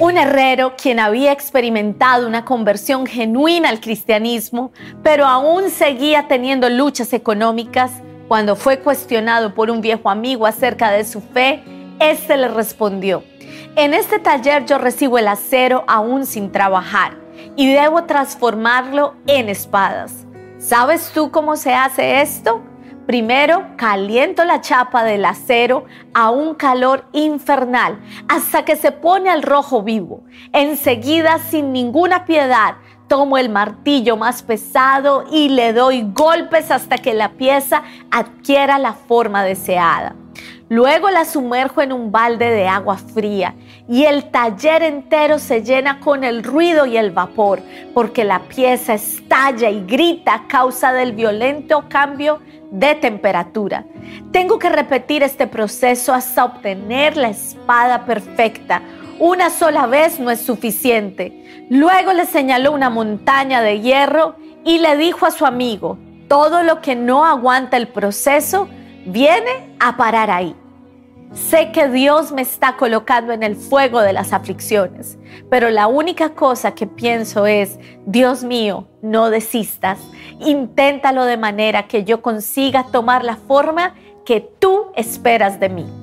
[0.04, 7.13] Un herrero quien había experimentado una conversión genuina al cristianismo, pero aún seguía teniendo luchas
[7.13, 7.89] económicas,
[8.28, 11.63] cuando fue cuestionado por un viejo amigo acerca de su fe,
[12.02, 13.24] éste le respondió,
[13.78, 17.18] en este taller yo recibo el acero aún sin trabajar
[17.56, 20.26] y debo transformarlo en espadas.
[20.60, 22.62] ¿Sabes tú cómo se hace esto?
[23.06, 29.44] Primero caliento la chapa del acero a un calor infernal hasta que se pone al
[29.44, 30.24] rojo vivo.
[30.54, 32.76] Enseguida, sin ninguna piedad,
[33.10, 38.94] tomo el martillo más pesado y le doy golpes hasta que la pieza adquiera la
[38.94, 40.16] forma deseada.
[40.70, 43.54] Luego la sumerjo en un balde de agua fría
[43.88, 47.62] y el taller entero se llena con el ruido y el vapor,
[47.94, 52.39] porque la pieza estalla y grita a causa del violento cambio
[52.74, 53.86] de temperatura.
[54.32, 58.82] Tengo que repetir este proceso hasta obtener la espada perfecta.
[59.20, 61.68] Una sola vez no es suficiente.
[61.70, 66.82] Luego le señaló una montaña de hierro y le dijo a su amigo, todo lo
[66.82, 68.68] que no aguanta el proceso
[69.06, 70.56] viene a parar ahí.
[71.34, 75.17] Sé que Dios me está colocando en el fuego de las aflicciones,
[75.50, 80.00] pero la única cosa que pienso es, Dios mío, no desistas,
[80.39, 86.03] inténtalo de manera que yo consiga tomar la forma que tú esperas de mí.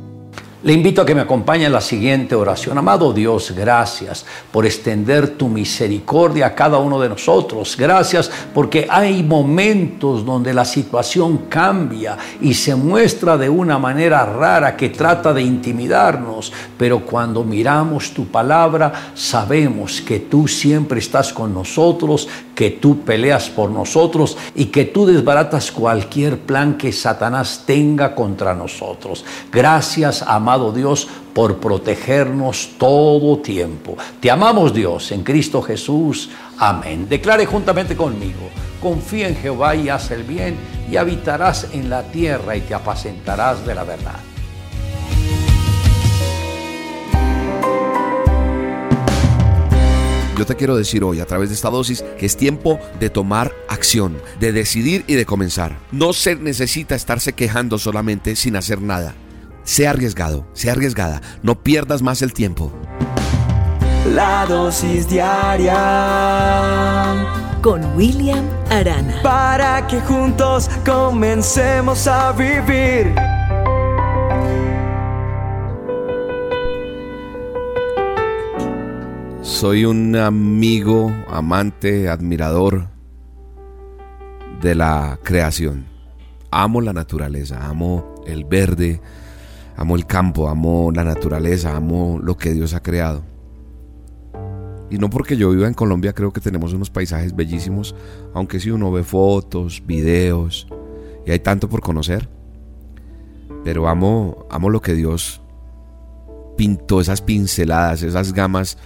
[0.63, 2.77] Le invito a que me acompañe en la siguiente oración.
[2.77, 7.75] Amado Dios, gracias por extender tu misericordia a cada uno de nosotros.
[7.79, 14.77] Gracias porque hay momentos donde la situación cambia y se muestra de una manera rara
[14.77, 16.53] que trata de intimidarnos.
[16.77, 23.49] Pero cuando miramos tu palabra, sabemos que tú siempre estás con nosotros, que tú peleas
[23.49, 29.25] por nosotros y que tú desbaratas cualquier plan que Satanás tenga contra nosotros.
[29.51, 33.97] Gracias, amado Dios, por protegernos todo tiempo.
[34.21, 36.31] Te amamos Dios en Cristo Jesús.
[36.59, 37.09] Amén.
[37.09, 38.49] Declare juntamente conmigo.
[38.83, 40.57] Confía en Jehová y haz el bien
[40.91, 44.30] y habitarás en la tierra y te apacentarás de la verdad.
[50.41, 53.53] Yo te quiero decir hoy a través de esta dosis que es tiempo de tomar
[53.69, 55.77] acción, de decidir y de comenzar.
[55.93, 59.15] No se necesita estarse quejando solamente sin hacer nada.
[59.65, 62.73] Sea arriesgado, sea arriesgada, no pierdas más el tiempo.
[64.15, 65.77] La dosis diaria
[67.61, 69.21] con William Arana.
[69.23, 73.13] Para que juntos comencemos a vivir.
[79.51, 82.87] Soy un amigo, amante, admirador
[84.63, 85.87] de la creación.
[86.53, 89.03] Amo la naturaleza, amo el verde,
[89.77, 93.23] amo el campo, amo la naturaleza, amo lo que Dios ha creado.
[94.89, 97.95] Y no porque yo viva en Colombia creo que tenemos unos paisajes bellísimos,
[98.33, 100.69] aunque si uno ve fotos, videos,
[101.27, 102.31] y hay tanto por conocer.
[103.65, 105.43] Pero amo, amo lo que Dios
[106.57, 108.79] pintó, esas pinceladas, esas gamas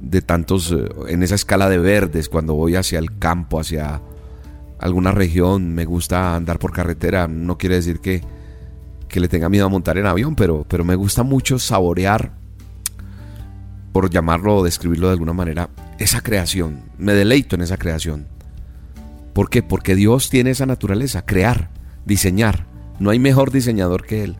[0.00, 4.00] de tantos, eh, en esa escala de verdes, cuando voy hacia el campo, hacia
[4.78, 8.22] alguna región, me gusta andar por carretera, no quiere decir que,
[9.08, 12.32] que le tenga miedo a montar en avión, pero, pero me gusta mucho saborear,
[13.92, 18.26] por llamarlo o describirlo de alguna manera, esa creación, me deleito en esa creación.
[19.32, 19.62] ¿Por qué?
[19.62, 21.70] Porque Dios tiene esa naturaleza, crear,
[22.04, 22.66] diseñar.
[22.98, 24.36] No hay mejor diseñador que Él.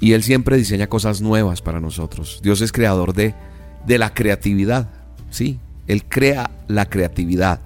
[0.00, 2.40] Y Él siempre diseña cosas nuevas para nosotros.
[2.42, 3.34] Dios es creador de
[3.86, 4.88] de la creatividad.
[5.30, 7.60] Sí, Él crea la creatividad.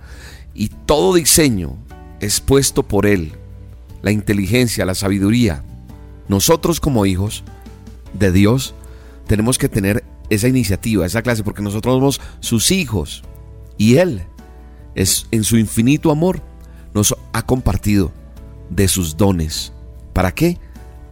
[0.55, 1.77] Y todo diseño
[2.21, 3.33] es puesto por Él.
[4.03, 5.63] La inteligencia, la sabiduría.
[6.29, 7.45] Nosotros como hijos
[8.13, 8.75] de Dios
[9.27, 13.23] tenemos que tener esa iniciativa, esa clase, porque nosotros somos sus hijos.
[13.79, 14.23] Y Él
[14.95, 16.43] es en su infinito amor
[16.95, 18.13] nos ha compartido
[18.71, 19.73] de sus dones.
[20.13, 20.59] ¿Para qué?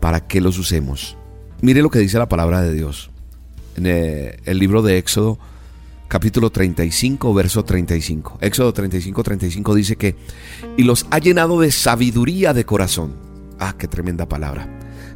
[0.00, 1.16] Para que los usemos.
[1.60, 3.09] Mire lo que dice la palabra de Dios.
[3.76, 5.38] En eh, el libro de Éxodo,
[6.08, 8.38] capítulo 35, verso 35.
[8.40, 10.16] Éxodo 35, 35 dice que,
[10.76, 13.14] y los ha llenado de sabiduría de corazón.
[13.58, 14.68] Ah, qué tremenda palabra.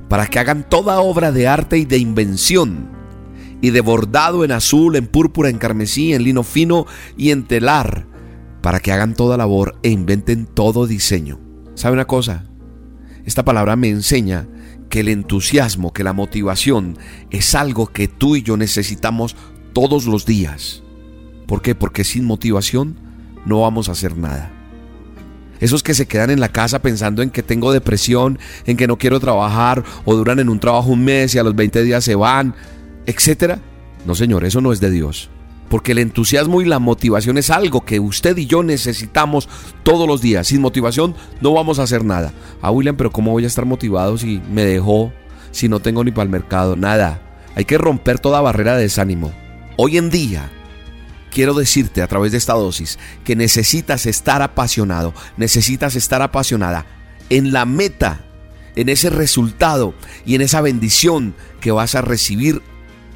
[0.09, 2.91] Para que hagan toda obra de arte y de invención,
[3.61, 6.87] y de bordado en azul, en púrpura, en carmesí, en lino fino
[7.17, 8.07] y en telar,
[8.61, 11.41] para que hagan toda labor e inventen todo diseño.
[11.75, 12.45] ¿Sabe una cosa?
[13.25, 14.47] Esta palabra me enseña
[14.89, 16.99] que el entusiasmo, que la motivación
[17.31, 19.37] es algo que tú y yo necesitamos
[19.73, 20.83] todos los días.
[21.47, 21.75] ¿Por qué?
[21.75, 22.97] Porque sin motivación
[23.45, 24.51] no vamos a hacer nada.
[25.61, 28.99] Esos que se quedan en la casa pensando en que tengo depresión, en que no
[28.99, 32.15] quiero trabajar o duran en un trabajo un mes y a los 20 días se
[32.15, 32.55] van,
[33.07, 33.61] etcétera.
[34.07, 35.31] No, señor, eso no es de Dios.
[35.69, 39.49] Porque el entusiasmo y la motivación es algo que usted y yo necesitamos
[39.83, 40.47] todos los días.
[40.47, 42.33] Sin motivación no vamos a hacer nada.
[42.63, 45.13] Ah, William, pero ¿cómo voy a estar motivado si me dejó,
[45.51, 46.77] si no tengo ni para el mercado?
[46.77, 47.21] Nada.
[47.57, 49.33] Hay que romper toda barrera de desánimo.
[49.77, 50.51] Hoy en día,
[51.33, 56.87] quiero decirte a través de esta dosis que necesitas estar apasionado, necesitas estar apasionada
[57.31, 58.25] en la meta,
[58.77, 59.95] en ese resultado
[60.27, 62.63] y en esa bendición que vas a recibir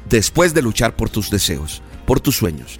[0.09, 2.79] después de luchar por tus deseos por tus sueños.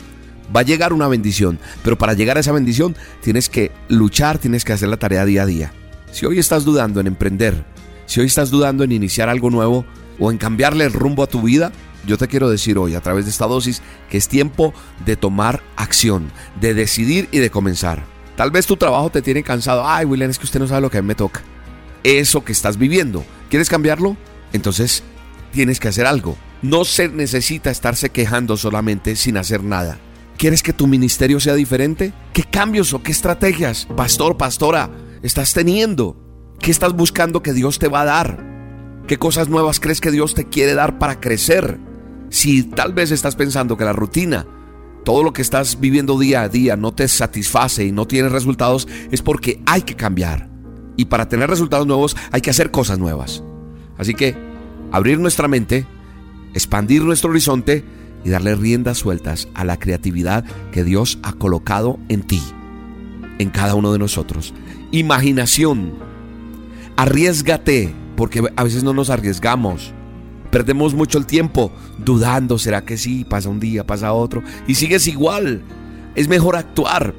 [0.56, 4.66] Va a llegar una bendición, pero para llegar a esa bendición tienes que luchar, tienes
[4.66, 5.72] que hacer la tarea día a día.
[6.12, 7.64] Si hoy estás dudando en emprender,
[8.08, 9.86] si hoy estás dudando en iniciar algo nuevo
[10.18, 11.72] o en cambiarle el rumbo a tu vida,
[12.08, 14.74] yo te quiero decir hoy a través de esta dosis que es tiempo
[15.06, 18.04] de tomar acción, de decidir y de comenzar.
[18.36, 19.88] Tal vez tu trabajo te tiene cansado.
[19.88, 21.42] Ay, William, es que usted no sabe lo que a mí me toca.
[22.04, 24.18] Eso que estás viviendo, ¿quieres cambiarlo?
[24.54, 25.04] Entonces
[25.52, 26.36] tienes que hacer algo.
[26.62, 29.98] No se necesita estarse quejando solamente sin hacer nada.
[30.38, 32.12] ¿Quieres que tu ministerio sea diferente?
[32.34, 34.90] ¿Qué cambios o qué estrategias, pastor, pastora,
[35.22, 36.18] estás teniendo?
[36.60, 38.46] ¿Qué estás buscando que Dios te va a dar?
[39.08, 41.80] ¿Qué cosas nuevas crees que Dios te quiere dar para crecer?
[42.30, 44.46] Si tal vez estás pensando que la rutina,
[45.06, 48.86] todo lo que estás viviendo día a día no te satisface y no tienes resultados,
[49.12, 50.50] es porque hay que cambiar.
[50.98, 53.44] Y para tener resultados nuevos hay que hacer cosas nuevas.
[53.98, 54.36] Así que
[54.92, 55.86] abrir nuestra mente
[56.54, 57.84] expandir nuestro horizonte
[58.24, 62.42] y darle riendas sueltas a la creatividad que Dios ha colocado en ti,
[63.38, 64.54] en cada uno de nosotros.
[64.92, 65.94] Imaginación.
[66.98, 69.94] Arriesgate, porque a veces no nos arriesgamos.
[70.52, 73.24] Perdemos mucho el tiempo dudando, ¿será que sí?
[73.24, 75.62] Pasa un día, pasa otro y sigues igual.
[76.16, 77.14] Es mejor actuar.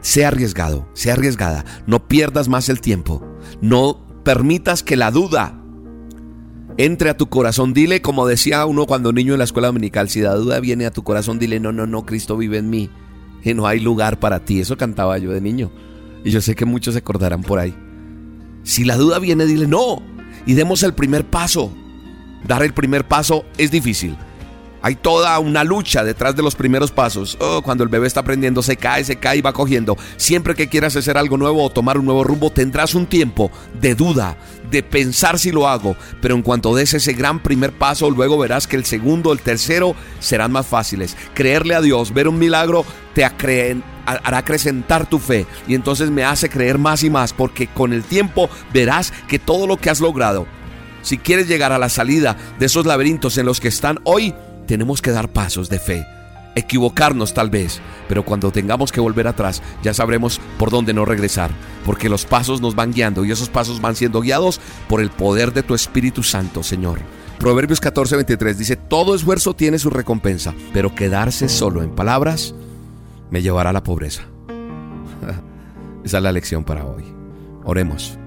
[0.00, 1.64] Sea arriesgado, sea arriesgada.
[1.86, 3.26] No pierdas más el tiempo.
[3.62, 5.63] No permitas que la duda
[6.76, 7.74] entre a tu corazón.
[7.74, 10.90] Dile, como decía uno cuando niño en la escuela dominical, si la duda viene a
[10.90, 12.90] tu corazón, dile, no, no, no, Cristo vive en mí.
[13.42, 14.60] Y no hay lugar para ti.
[14.60, 15.70] Eso cantaba yo de niño.
[16.24, 17.74] Y yo sé que muchos se acordarán por ahí.
[18.62, 20.02] Si la duda viene, dile, no.
[20.46, 21.70] Y demos el primer paso.
[22.46, 24.16] Dar el primer paso es difícil.
[24.84, 27.38] Hay toda una lucha detrás de los primeros pasos.
[27.40, 29.96] Oh, cuando el bebé está aprendiendo, se cae, se cae y va cogiendo.
[30.18, 33.94] Siempre que quieras hacer algo nuevo o tomar un nuevo rumbo, tendrás un tiempo de
[33.94, 34.36] duda,
[34.70, 35.96] de pensar si lo hago.
[36.20, 39.96] Pero en cuanto des ese gran primer paso, luego verás que el segundo, el tercero
[40.20, 41.16] serán más fáciles.
[41.32, 45.46] Creerle a Dios, ver un milagro, te hará acrecentar tu fe.
[45.66, 49.66] Y entonces me hace creer más y más, porque con el tiempo verás que todo
[49.66, 50.46] lo que has logrado,
[51.00, 55.00] si quieres llegar a la salida de esos laberintos en los que están hoy, tenemos
[55.00, 56.06] que dar pasos de fe.
[56.56, 61.50] Equivocarnos tal vez, pero cuando tengamos que volver atrás ya sabremos por dónde no regresar,
[61.84, 65.52] porque los pasos nos van guiando y esos pasos van siendo guiados por el poder
[65.52, 67.00] de tu Espíritu Santo, Señor.
[67.38, 72.54] Proverbios 14:23 dice, todo esfuerzo tiene su recompensa, pero quedarse solo en palabras
[73.30, 74.22] me llevará a la pobreza.
[76.04, 77.04] Esa es la lección para hoy.
[77.64, 78.18] Oremos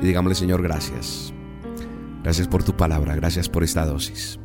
[0.00, 1.32] y digámosle, Señor, gracias.
[2.22, 4.38] Gracias por tu palabra, gracias por esta dosis.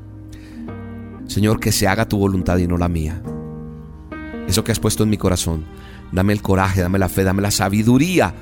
[1.29, 3.21] Señor, que se haga tu voluntad y no la mía.
[4.47, 5.63] Eso que has puesto en mi corazón,
[6.11, 8.33] dame el coraje, dame la fe, dame la sabiduría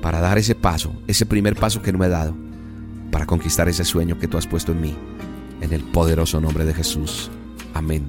[0.00, 2.36] para dar ese paso, ese primer paso que no he dado,
[3.10, 4.96] para conquistar ese sueño que tú has puesto en mí.
[5.60, 7.28] En el poderoso nombre de Jesús.
[7.74, 8.06] Amén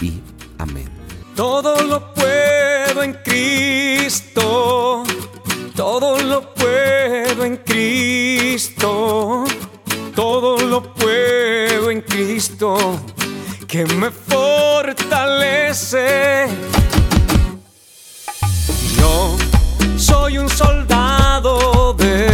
[0.00, 0.14] y
[0.56, 0.88] amén.
[1.36, 5.02] Todo lo puedo en Cristo.
[5.76, 9.44] Todo lo puedo en Cristo.
[10.14, 12.98] Todo lo puedo en Cristo
[13.68, 15.66] que me fortalece.
[18.98, 19.36] Yo
[19.98, 22.27] soy un soldado del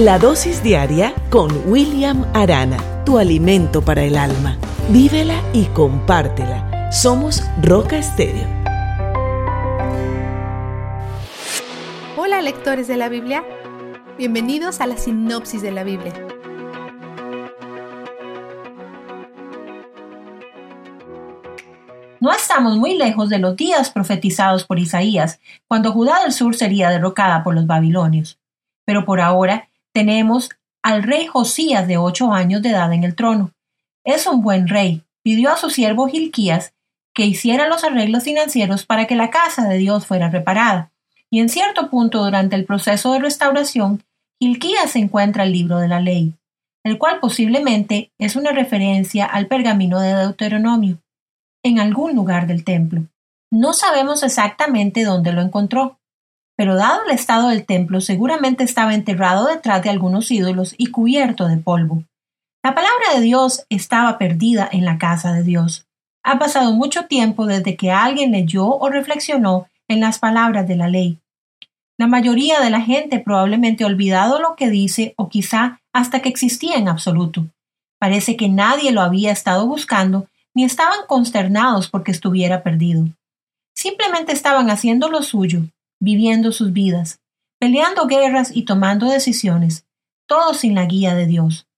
[0.00, 4.56] La dosis diaria con William Arana, tu alimento para el alma.
[4.88, 6.90] Vívela y compártela.
[6.90, 8.48] Somos Roca Estéreo.
[12.16, 13.44] Hola lectores de la Biblia,
[14.16, 16.14] bienvenidos a la sinopsis de la Biblia.
[22.20, 26.88] No estamos muy lejos de los días profetizados por Isaías, cuando Judá del Sur sería
[26.88, 28.38] derrocada por los babilonios.
[28.86, 30.50] Pero por ahora tenemos
[30.82, 33.52] al rey Josías de ocho años de edad en el trono.
[34.04, 35.02] Es un buen rey.
[35.22, 36.72] Pidió a su siervo Gilquías
[37.14, 40.92] que hiciera los arreglos financieros para que la casa de Dios fuera reparada.
[41.28, 44.02] Y en cierto punto durante el proceso de restauración,
[44.40, 46.34] Gilquías encuentra el libro de la ley,
[46.82, 50.98] el cual posiblemente es una referencia al pergamino de Deuteronomio,
[51.62, 53.04] en algún lugar del templo.
[53.52, 55.99] No sabemos exactamente dónde lo encontró,
[56.60, 61.48] pero dado el estado del templo seguramente estaba enterrado detrás de algunos ídolos y cubierto
[61.48, 62.04] de polvo.
[62.62, 65.86] La palabra de Dios estaba perdida en la casa de Dios.
[66.22, 70.88] Ha pasado mucho tiempo desde que alguien leyó o reflexionó en las palabras de la
[70.88, 71.18] ley.
[71.98, 76.28] La mayoría de la gente probablemente ha olvidado lo que dice o quizá hasta que
[76.28, 77.46] existía en absoluto.
[77.98, 83.06] Parece que nadie lo había estado buscando ni estaban consternados porque estuviera perdido.
[83.74, 85.62] Simplemente estaban haciendo lo suyo,
[86.00, 87.20] viviendo sus vidas,
[87.58, 89.84] peleando guerras y tomando decisiones,
[90.26, 91.68] todo sin la guía de Dios.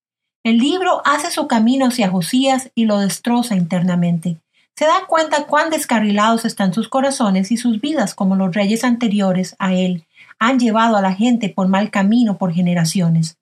[0.45, 4.39] El libro hace su camino hacia Josías y lo destroza internamente.
[4.77, 9.55] Se da cuenta cuán descarrilados están sus corazones y sus vidas como los reyes anteriores
[9.59, 10.07] a él
[10.39, 13.39] han llevado a la gente por mal camino por generaciones.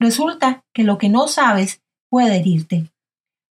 [0.00, 2.90] Resulta que lo que no sabes puede herirte.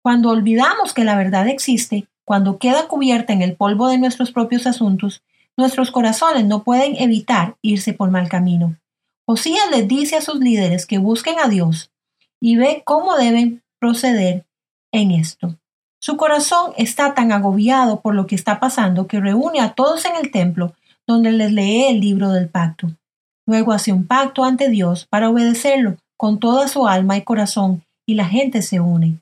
[0.04, 4.68] Cuando olvidamos que la verdad existe, cuando queda cubierta en el polvo de nuestros propios
[4.68, 5.24] asuntos,
[5.58, 8.76] Nuestros corazones no pueden evitar irse por mal camino.
[9.26, 11.92] Josías les dice a sus líderes que busquen a Dios
[12.40, 14.46] y ve cómo deben proceder
[14.92, 15.56] en esto.
[16.00, 20.16] Su corazón está tan agobiado por lo que está pasando que reúne a todos en
[20.16, 20.76] el templo
[21.08, 22.92] donde les lee el libro del pacto.
[23.48, 28.14] Luego hace un pacto ante Dios para obedecerlo con toda su alma y corazón y
[28.14, 29.20] la gente se une.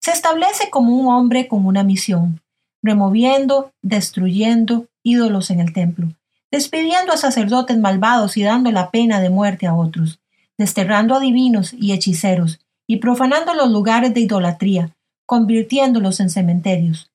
[0.00, 2.40] Se establece como un hombre con una misión,
[2.82, 6.08] removiendo, destruyendo ídolos en el templo,
[6.50, 10.18] despidiendo a sacerdotes malvados y dando la pena de muerte a otros,
[10.58, 14.90] desterrando a divinos y hechiceros, y profanando los lugares de idolatría,
[15.26, 17.10] convirtiéndolos en cementerios.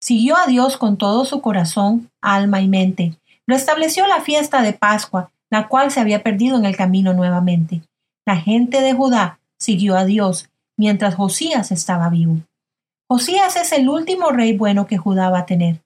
[0.00, 3.14] Siguió a Dios con todo su corazón, alma y mente.
[3.46, 7.82] Restableció la fiesta de Pascua, la cual se había perdido en el camino nuevamente.
[8.26, 12.38] La gente de Judá siguió a Dios mientras Josías estaba vivo.
[13.08, 15.82] Josías es el último rey bueno que Judá va a tener.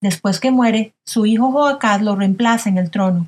[0.00, 3.26] Después que muere, su hijo Joacaz lo reemplaza en el trono.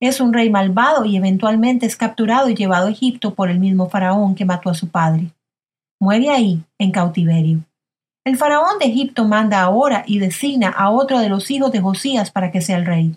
[0.00, 3.88] Es un rey malvado y eventualmente es capturado y llevado a Egipto por el mismo
[3.88, 5.30] faraón que mató a su padre.
[6.00, 7.60] Muere ahí, en cautiverio.
[8.24, 12.30] El faraón de Egipto manda ahora y designa a otro de los hijos de Josías
[12.30, 13.16] para que sea el rey.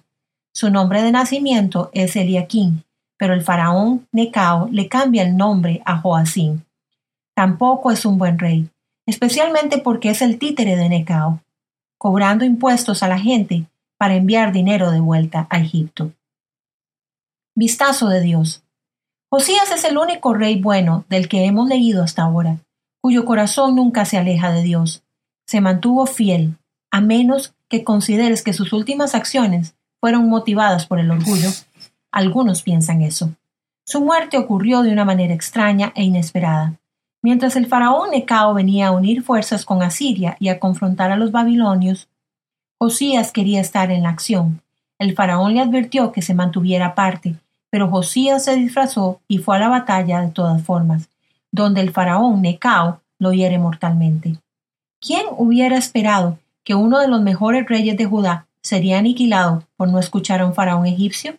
[0.54, 2.84] Su nombre de nacimiento es Eliaquín,
[3.18, 6.66] pero el faraón Necao le cambia el nombre a Joacín.
[7.36, 8.70] Tampoco es un buen rey
[9.06, 11.41] especialmente porque es el títere de Necao,
[12.06, 13.66] cobrando impuestos a la gente
[13.97, 16.12] para enviar dinero de vuelta a Egipto.
[17.56, 18.62] Vistazo de Dios.
[19.28, 22.58] Josías es el único rey bueno del que hemos leído hasta ahora,
[23.01, 25.01] cuyo corazón nunca se aleja de Dios.
[25.47, 26.60] Se mantuvo fiel,
[26.91, 31.49] a menos que consideres que sus últimas acciones fueron motivadas por el orgullo.
[32.12, 33.32] Algunos piensan eso.
[33.84, 36.76] Su muerte ocurrió de una manera extraña e inesperada.
[37.26, 41.32] Mientras el faraón Necao venía a unir fuerzas con Asiria y a confrontar a los
[41.32, 42.07] babilonios,
[42.78, 44.61] Josías quería estar en la acción.
[44.99, 47.34] El faraón le advirtió que se mantuviera aparte,
[47.71, 51.09] pero Josías se disfrazó y fue a la batalla de todas formas,
[51.51, 54.38] donde el faraón Necao lo hiere mortalmente.
[55.01, 59.97] ¿Quién hubiera esperado que uno de los mejores reyes de Judá sería aniquilado por no
[59.97, 61.34] escuchar a un faraón egipcio?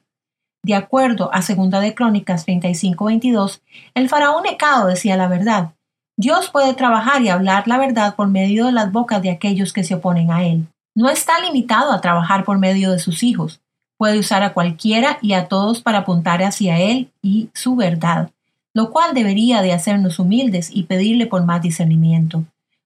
[0.64, 3.61] De acuerdo a Segunda de Crónicas 35-22,
[3.95, 5.74] el faraón Necao decía la verdad,
[6.19, 9.85] Dios puede trabajar y hablar la verdad por medio de las bocas de aquellos que
[9.85, 10.67] se oponen a Él.
[10.95, 13.61] No está limitado a trabajar por medio de sus hijos.
[13.99, 18.31] Puede usar a cualquiera y a todos para apuntar hacia Él y su verdad,
[18.73, 22.45] lo cual debería de hacernos humildes y pedirle por más discernimiento.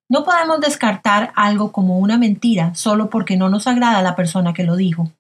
[0.08, 4.64] No podemos descartar algo como una mentira solo porque no nos agrada la persona que
[4.64, 5.12] lo dijo.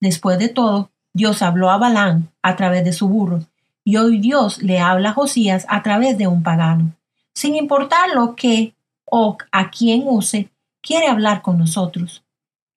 [0.00, 3.40] Después de todo, Dios habló a Balán a través de su burro,
[3.82, 6.92] y hoy Dios le habla a Josías a través de un pagano
[7.38, 8.74] sin importar lo que
[9.04, 10.50] o a quién use,
[10.82, 12.24] quiere hablar con nosotros.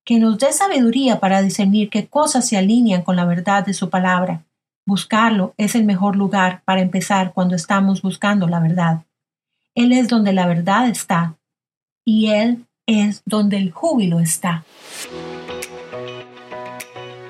[0.05, 3.89] Que nos dé sabiduría para discernir qué cosas se alinean con la verdad de su
[3.89, 4.43] palabra.
[4.85, 9.01] Buscarlo es el mejor lugar para empezar cuando estamos buscando la verdad.
[9.73, 11.37] Él es donde la verdad está
[12.05, 14.63] y Él es donde el júbilo está.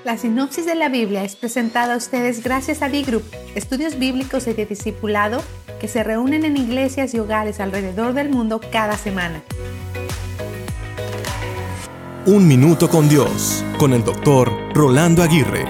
[0.04, 3.24] La sinopsis de la Biblia es presentada a ustedes gracias a B-Group,
[3.54, 5.44] estudios bíblicos y de discipulado
[5.80, 9.44] que se reúnen en iglesias y hogares alrededor del mundo cada semana.
[12.26, 15.66] Un minuto con Dios, con el doctor Rolando Aguirre.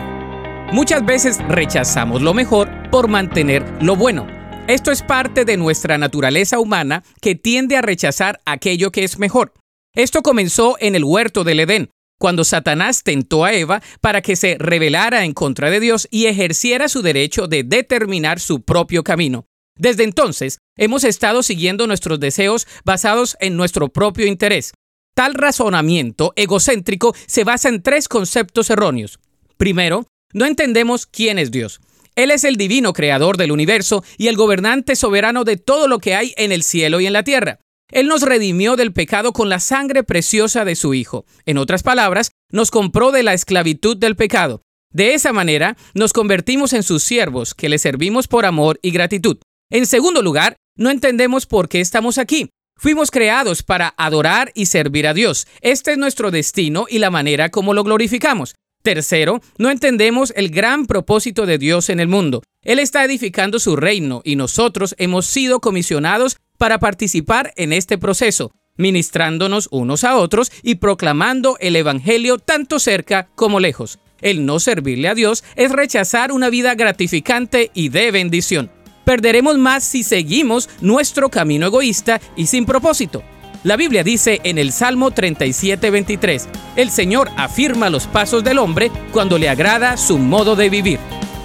[0.72, 4.28] Muchas veces rechazamos lo mejor por mantener lo bueno.
[4.68, 9.52] Esto es parte de nuestra naturaleza humana que tiende a rechazar aquello que es mejor.
[9.94, 11.90] Esto comenzó en el huerto del Edén,
[12.22, 16.88] cuando Satanás tentó a Eva para que se rebelara en contra de Dios y ejerciera
[16.88, 19.48] su derecho de determinar su propio camino.
[19.76, 24.74] Desde entonces, hemos estado siguiendo nuestros deseos basados en nuestro propio interés.
[25.16, 29.20] Tal razonamiento egocéntrico se basa en tres conceptos erróneos.
[29.58, 31.82] Primero, no entendemos quién es Dios.
[32.16, 36.14] Él es el divino creador del universo y el gobernante soberano de todo lo que
[36.14, 37.58] hay en el cielo y en la tierra.
[37.92, 41.26] Él nos redimió del pecado con la sangre preciosa de su Hijo.
[41.46, 44.62] En otras palabras, nos compró de la esclavitud del pecado.
[44.94, 49.38] De esa manera, nos convertimos en sus siervos, que le servimos por amor y gratitud.
[49.70, 52.50] En segundo lugar, no entendemos por qué estamos aquí.
[52.78, 55.48] Fuimos creados para adorar y servir a Dios.
[55.62, 58.56] Este es nuestro destino y la manera como lo glorificamos.
[58.82, 62.42] Tercero, no entendemos el gran propósito de Dios en el mundo.
[62.64, 68.52] Él está edificando su reino y nosotros hemos sido comisionados para participar en este proceso,
[68.78, 73.98] ministrándonos unos a otros y proclamando el Evangelio tanto cerca como lejos.
[74.22, 78.70] El no servirle a Dios es rechazar una vida gratificante y de bendición.
[79.06, 83.24] Perderemos más si seguimos nuestro camino egoísta y sin propósito.
[83.64, 89.40] La Biblia dice en el Salmo 37:23, el Señor afirma los pasos del hombre cuando
[89.40, 91.00] le agrada su modo de vivir.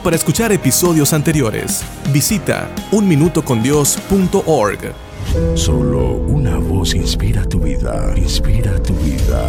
[0.04, 5.05] Para escuchar episodios anteriores, visita unminutocondios.org.
[5.54, 9.48] Solo una voz inspira tu vida, inspira tu vida.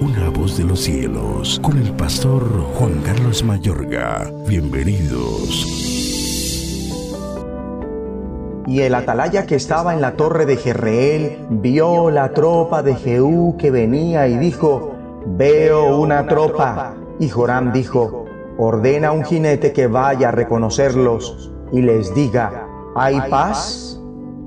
[0.00, 2.42] Una voz de los cielos, con el pastor
[2.74, 4.30] Juan Carlos Mayorga.
[4.46, 5.66] Bienvenidos.
[8.66, 13.56] Y el atalaya que estaba en la torre de Jerreel vio la tropa de Jehú
[13.58, 14.94] que venía y dijo,
[15.26, 16.94] veo una tropa.
[17.20, 18.24] Y Joram dijo,
[18.56, 22.66] ordena a un jinete que vaya a reconocerlos y les diga,
[22.96, 23.97] ¿hay paz?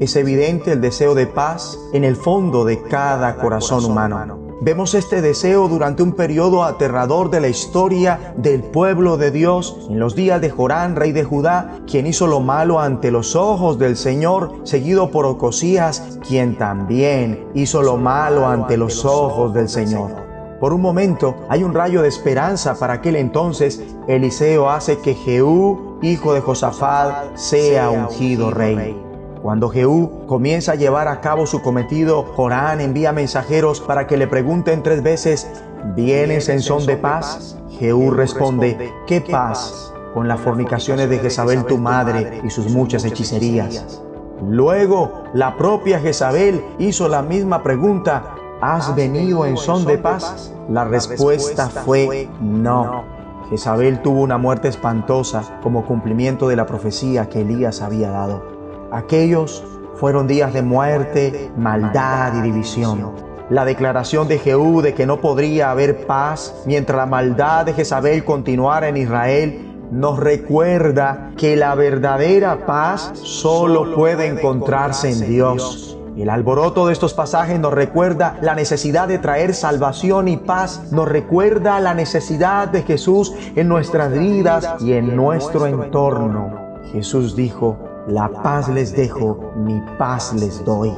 [0.02, 4.58] Es evidente el deseo de paz en el fondo de cada corazón humano.
[4.60, 10.00] Vemos este deseo durante un periodo aterrador de la historia del pueblo de Dios en
[10.00, 13.96] los días de Jorán, rey de Judá, quien hizo lo malo ante los ojos del
[13.96, 20.16] Señor, seguido por Ocosías, quien también hizo lo malo ante los ojos del Señor.
[20.60, 23.84] Por un momento hay un rayo de esperanza para aquel entonces.
[24.08, 29.11] Eliseo hace que Jehú, hijo de Josafat, sea ungido rey.
[29.42, 34.28] Cuando Jehú comienza a llevar a cabo su cometido, Jorán envía mensajeros para que le
[34.28, 35.50] pregunten tres veces,
[35.96, 37.58] ¿vienes en son de paz?
[37.80, 39.94] Jehú responde, ¿qué paz?
[40.14, 44.04] Con las fornicaciones de Jezabel tu madre y sus muchas hechicerías.
[44.48, 50.54] Luego, la propia Jezabel hizo la misma pregunta, ¿has venido en son de paz?
[50.70, 53.06] La respuesta fue no.
[53.50, 58.61] Jezabel tuvo una muerte espantosa como cumplimiento de la profecía que Elías había dado.
[58.92, 59.64] Aquellos
[59.96, 63.12] fueron días de muerte, maldad y división.
[63.50, 68.26] La declaración de Jehú de que no podría haber paz mientras la maldad de Jezabel
[68.26, 75.98] continuara en Israel nos recuerda que la verdadera paz solo puede encontrarse en Dios.
[76.18, 81.08] El alboroto de estos pasajes nos recuerda la necesidad de traer salvación y paz, nos
[81.08, 86.80] recuerda la necesidad de Jesús en nuestras vidas y en nuestro entorno.
[86.92, 90.92] Jesús dijo, la paz les dejo, mi paz les doy.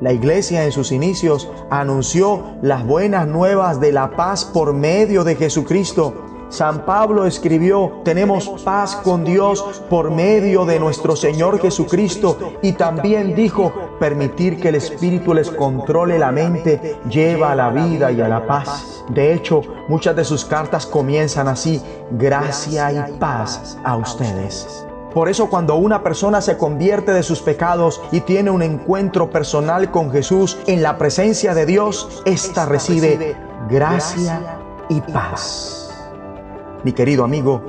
[0.00, 5.36] La iglesia en sus inicios anunció las buenas nuevas de la paz por medio de
[5.36, 6.14] Jesucristo.
[6.48, 13.34] San Pablo escribió, tenemos paz con Dios por medio de nuestro Señor Jesucristo y también
[13.34, 18.28] dijo, permitir que el Espíritu les controle la mente lleva a la vida y a
[18.28, 19.04] la paz.
[19.08, 21.80] De hecho, muchas de sus cartas comienzan así,
[22.12, 24.86] gracia y paz a ustedes.
[25.14, 29.92] Por eso cuando una persona se convierte de sus pecados y tiene un encuentro personal
[29.92, 33.36] con Jesús en la presencia de Dios, ésta recibe
[33.70, 34.58] gracia
[34.88, 35.94] y paz.
[36.82, 37.62] Mi querido amigo,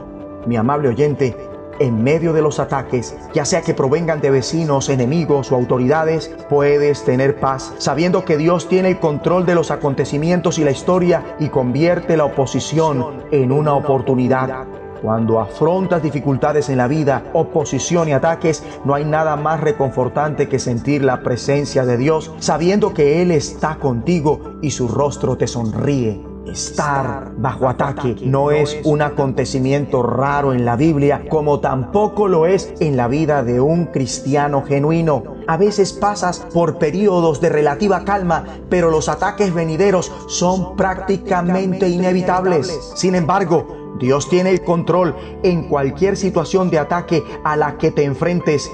[0.47, 1.37] mi amable oyente,
[1.77, 7.03] en medio de los ataques, ya sea que provengan de vecinos, enemigos o autoridades, puedes
[7.03, 11.49] tener paz, sabiendo que Dios tiene el control de los acontecimientos y la historia y
[11.49, 14.65] convierte la oposición en una oportunidad
[15.05, 20.57] Cuando afrontas dificultades en la vida, oposición y ataques, no hay nada más reconfortante que
[20.57, 26.19] sentir la presencia de Dios, sabiendo que Él está contigo y su rostro te sonríe.
[26.47, 32.73] Estar bajo ataque no es un acontecimiento raro en la Biblia, como tampoco lo es
[32.79, 35.23] en la vida de un cristiano genuino.
[35.47, 42.93] A veces pasas por periodos de relativa calma, pero los ataques venideros son prácticamente inevitables.
[42.95, 48.03] Sin embargo, Dios tiene el control en cualquier situación de ataque a la que te
[48.03, 48.69] enfrentes.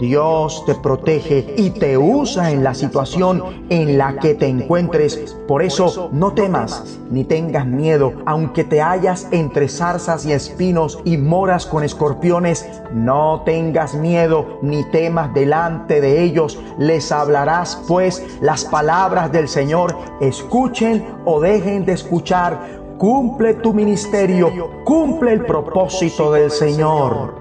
[0.00, 5.36] Dios te protege y te usa en la situación en la que te encuentres.
[5.46, 11.16] Por eso no temas ni tengas miedo, aunque te hallas entre zarzas y espinos y
[11.16, 12.68] moras con escorpiones.
[12.92, 16.58] No tengas miedo ni temas delante de ellos.
[16.78, 19.96] Les hablarás pues las palabras del Señor.
[20.20, 27.34] Escuchen o dejen de escuchar cumple tu ministerio, cumple el propósito del Señor.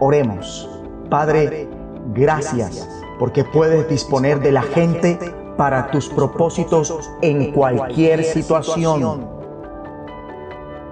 [0.00, 0.68] Oremos.
[1.10, 1.68] Padre,
[2.14, 5.18] gracias porque puedes disponer de la gente
[5.56, 9.26] para tus propósitos en cualquier situación.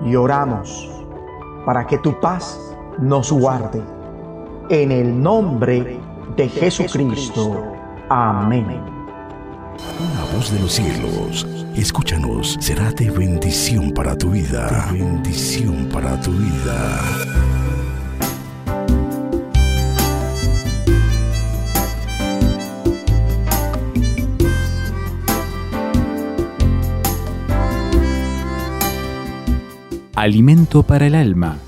[0.04, 0.90] Y oramos
[1.64, 2.60] para que tu paz
[2.98, 3.82] nos guarde.
[4.68, 6.00] En el nombre
[6.36, 7.62] de Jesucristo.
[8.08, 8.66] Amén.
[10.00, 11.46] Una voz de los cielos,
[11.80, 14.90] escúchanos, será de bendición para tu vida.
[14.92, 17.02] Bendición para tu vida.
[30.16, 31.58] Alimento para el alma.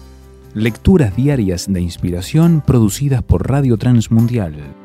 [0.55, 4.78] Lecturas diarias de inspiración producidas por Radio Transmundial.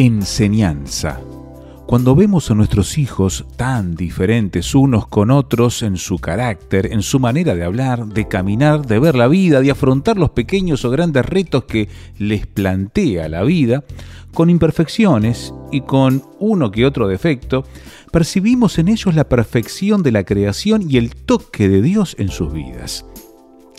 [0.00, 1.20] Enseñanza.
[1.88, 7.18] Cuando vemos a nuestros hijos tan diferentes unos con otros en su carácter, en su
[7.18, 11.26] manera de hablar, de caminar, de ver la vida, de afrontar los pequeños o grandes
[11.26, 13.82] retos que les plantea la vida,
[14.32, 17.64] con imperfecciones y con uno que otro defecto,
[18.12, 22.52] percibimos en ellos la perfección de la creación y el toque de Dios en sus
[22.52, 23.04] vidas.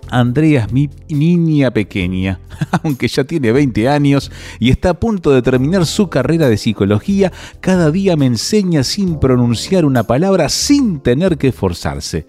[0.10, 2.40] Andrea es mi niña pequeña,
[2.84, 7.32] aunque ya tiene 20 años y está a punto de terminar su carrera de psicología,
[7.60, 12.26] cada día me enseña sin pronunciar una palabra, sin tener que esforzarse.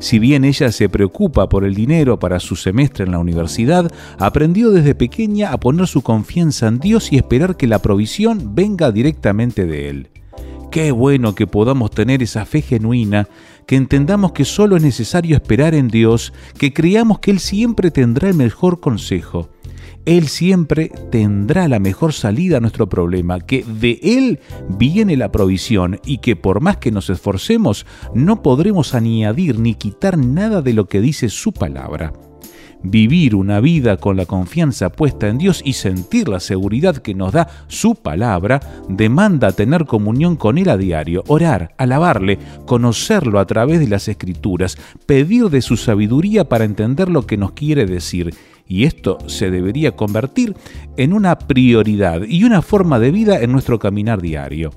[0.00, 4.70] Si bien ella se preocupa por el dinero para su semestre en la universidad, aprendió
[4.70, 9.66] desde pequeña a poner su confianza en Dios y esperar que la provisión venga directamente
[9.66, 10.08] de Él.
[10.70, 13.26] Qué bueno que podamos tener esa fe genuina,
[13.66, 18.28] que entendamos que solo es necesario esperar en Dios, que creamos que Él siempre tendrá
[18.28, 19.48] el mejor consejo.
[20.04, 26.00] Él siempre tendrá la mejor salida a nuestro problema, que de Él viene la provisión
[26.04, 30.86] y que por más que nos esforcemos, no podremos añadir ni quitar nada de lo
[30.86, 32.12] que dice su palabra.
[32.82, 37.32] Vivir una vida con la confianza puesta en Dios y sentir la seguridad que nos
[37.32, 43.80] da su palabra demanda tener comunión con Él a diario, orar, alabarle, conocerlo a través
[43.80, 48.32] de las escrituras, pedir de su sabiduría para entender lo que nos quiere decir.
[48.68, 50.54] Y esto se debería convertir
[50.96, 54.70] en una prioridad y una forma de vida en nuestro caminar diario.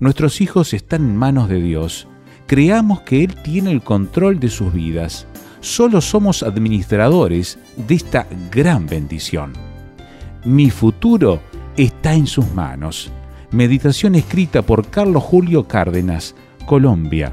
[0.00, 2.08] Nuestros hijos están en manos de Dios.
[2.46, 5.26] Creamos que Él tiene el control de sus vidas
[5.60, 9.52] solo somos administradores de esta gran bendición.
[10.44, 11.40] Mi futuro
[11.76, 13.10] está en sus manos.
[13.50, 16.34] Meditación escrita por Carlos Julio Cárdenas,
[16.66, 17.32] Colombia.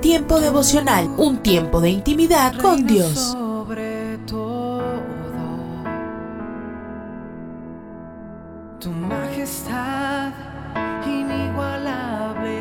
[0.00, 3.18] Tiempo devocional, un tiempo de intimidad con Dios.
[3.18, 4.80] Sobre todo,
[8.80, 10.32] tu majestad
[11.06, 12.56] inigualable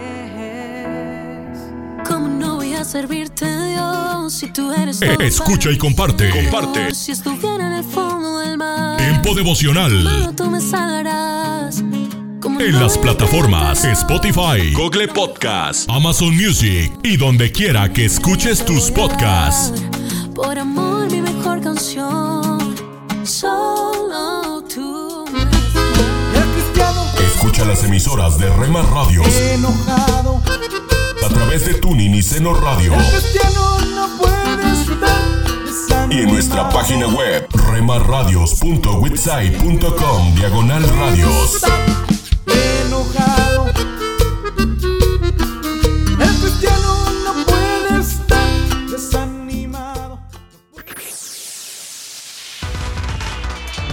[1.54, 1.60] es.
[2.08, 6.30] ¿Cómo no voy a servirte Dios si tú eres Eh, escucha y comparte.
[6.30, 6.94] Comparte.
[6.94, 10.34] Si estuviera en el fondo del mar Tiempo devocional.
[10.36, 11.82] Tú me sanarás.
[12.60, 13.86] En las plataformas.
[13.86, 19.82] Spotify, Google Podcast, Amazon Music y donde quiera que escuches tus podcasts.
[20.36, 22.76] Por amor, mi mejor canción.
[23.24, 25.24] Solo tú.
[27.34, 30.42] Escucha las emisoras de Rema Radios Enojado,
[31.26, 37.08] a través de Tuning y Seno Radio cristiano no puede estar y en nuestra página
[37.08, 41.62] web remarradios.witsai.com diagonal radios.
[43.10, 43.66] Enojado.
[46.20, 48.48] El cristiano no puede estar
[48.90, 50.20] desanimado.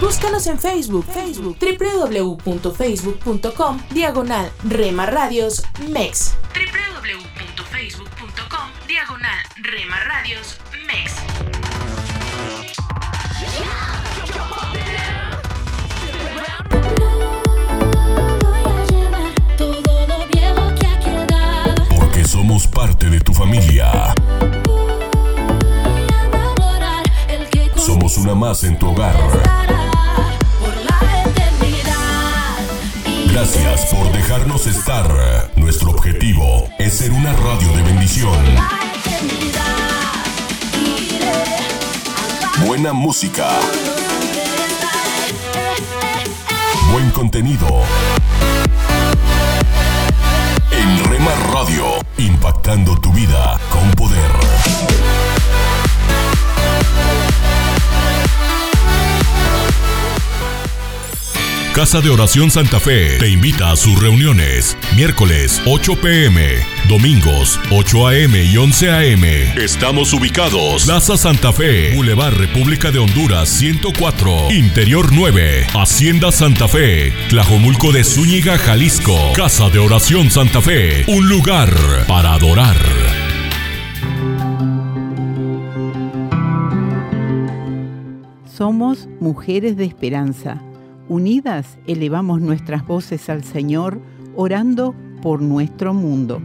[0.01, 6.35] Búscanos en Facebook, Facebook, www.facebook.com, diagonal Rema Radios MEX.
[6.53, 10.56] www.facebook.com, diagonal Rema Radios
[22.57, 24.15] somos parte de tu familia.
[27.75, 29.15] Somos una más en tu hogar.
[33.31, 35.07] Gracias por dejarnos estar.
[35.55, 38.39] Nuestro objetivo es ser una radio de bendición.
[42.65, 43.49] Buena música.
[46.91, 47.67] Buen contenido.
[50.71, 51.85] En Rema Radio,
[52.47, 54.31] impactando tu vida con poder.
[61.73, 64.77] Casa de Oración Santa Fe te invita a sus reuniones.
[64.95, 66.57] Miércoles 8 pm,
[66.87, 69.23] domingos 8 am y 11 am.
[69.57, 70.85] Estamos ubicados.
[70.85, 78.03] Plaza Santa Fe, Boulevard República de Honduras 104, Interior 9, Hacienda Santa Fe, Tlajomulco de
[78.03, 79.15] Zúñiga, Jalisco.
[79.35, 81.73] Casa de Oración Santa Fe, un lugar
[82.07, 82.77] para adorar.
[88.45, 90.61] Somos mujeres de esperanza.
[91.09, 94.01] Unidas elevamos nuestras voces al Señor,
[94.35, 96.41] orando por nuestro mundo.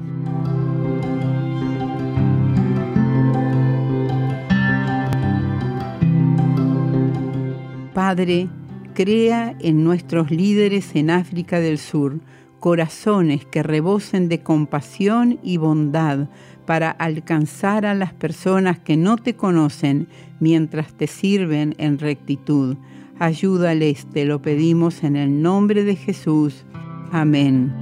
[7.94, 8.48] Padre,
[8.94, 12.20] crea en nuestros líderes en África del Sur
[12.62, 16.28] corazones que rebosen de compasión y bondad
[16.64, 20.06] para alcanzar a las personas que no te conocen
[20.38, 22.76] mientras te sirven en rectitud.
[23.18, 26.64] Ayúdales, te lo pedimos en el nombre de Jesús.
[27.10, 27.74] Amén.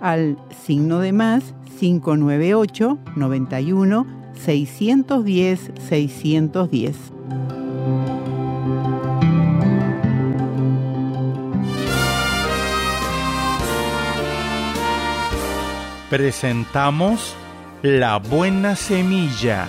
[0.00, 6.96] al signo de más 598 91 610 610.
[16.10, 17.36] Presentamos
[17.82, 19.66] La Buena Semilla,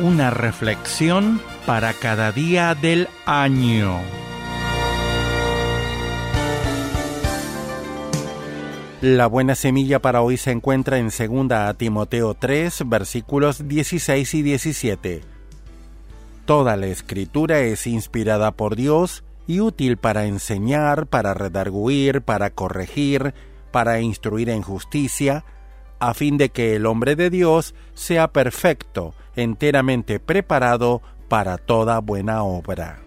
[0.00, 4.00] una reflexión para cada día del año.
[9.02, 15.20] La buena semilla para hoy se encuentra en 2 Timoteo 3, versículos 16 y 17.
[16.44, 23.32] Toda la escritura es inspirada por Dios y útil para enseñar, para redarguir, para corregir,
[23.70, 25.44] para instruir en justicia,
[26.00, 32.42] a fin de que el hombre de Dios sea perfecto, enteramente preparado para toda buena
[32.42, 33.00] obra.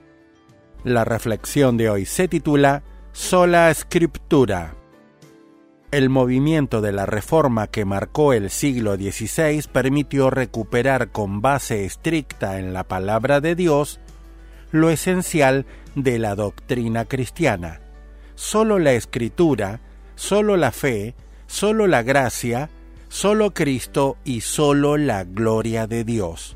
[0.83, 4.75] La reflexión de hoy se titula Sola Scriptura.
[5.91, 12.59] El movimiento de la reforma que marcó el siglo XVI permitió recuperar con base estricta
[12.59, 13.99] en la palabra de Dios
[14.71, 15.65] lo esencial
[15.95, 17.81] de la doctrina cristiana.
[18.35, 19.81] Solo la escritura,
[20.15, 21.13] solo la fe,
[21.45, 22.69] solo la gracia,
[23.11, 26.55] solo Cristo y solo la gloria de Dios.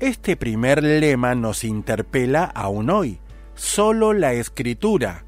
[0.00, 3.20] Este primer lema nos interpela aún hoy,
[3.54, 5.24] solo la escritura.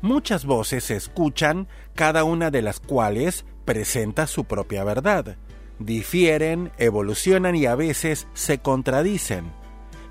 [0.00, 5.36] Muchas voces se escuchan, cada una de las cuales presenta su propia verdad.
[5.78, 9.52] Difieren, evolucionan y a veces se contradicen.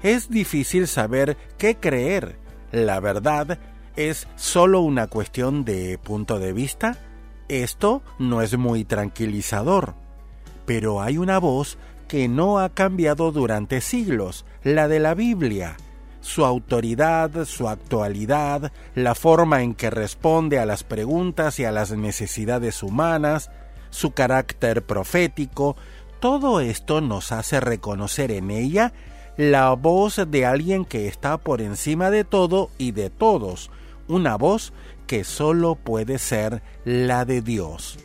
[0.04, 2.38] Es difícil saber qué creer.
[2.72, 3.58] ¿La verdad
[3.96, 7.07] es solo una cuestión de punto de vista?
[7.50, 9.94] Esto no es muy tranquilizador,
[10.66, 11.78] pero hay una voz
[12.08, 15.78] que no ha cambiado durante siglos, la de la Biblia.
[16.20, 21.92] Su autoridad, su actualidad, la forma en que responde a las preguntas y a las
[21.92, 23.50] necesidades humanas,
[23.92, 25.78] su carácter profético,
[26.20, 28.92] todo esto nos hace reconocer en ella
[29.38, 33.70] la voz de alguien que está por encima de todo y de todos,
[34.08, 34.74] una voz
[35.08, 37.98] que solo puede ser la de Dios.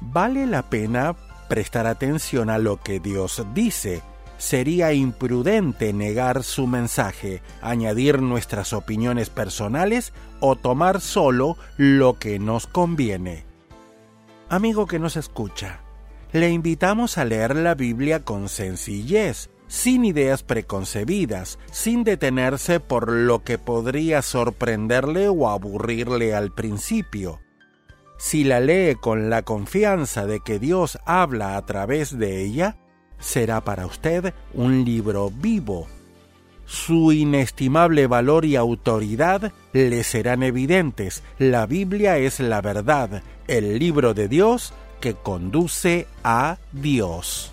[0.00, 1.14] Vale la pena
[1.48, 4.02] prestar atención a lo que Dios dice.
[4.38, 12.66] Sería imprudente negar su mensaje, añadir nuestras opiniones personales o tomar solo lo que nos
[12.66, 13.44] conviene.
[14.48, 15.80] Amigo que nos escucha,
[16.32, 23.42] le invitamos a leer la Biblia con sencillez, sin ideas preconcebidas, sin detenerse por lo
[23.42, 27.40] que podría sorprenderle o aburrirle al principio.
[28.18, 32.76] Si la lee con la confianza de que Dios habla a través de ella,
[33.18, 35.86] será para usted un libro vivo.
[36.64, 41.22] Su inestimable valor y autoridad le serán evidentes.
[41.38, 47.52] La Biblia es la verdad, el libro de Dios que conduce a Dios.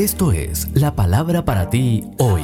[0.00, 2.42] Esto es la palabra para ti hoy.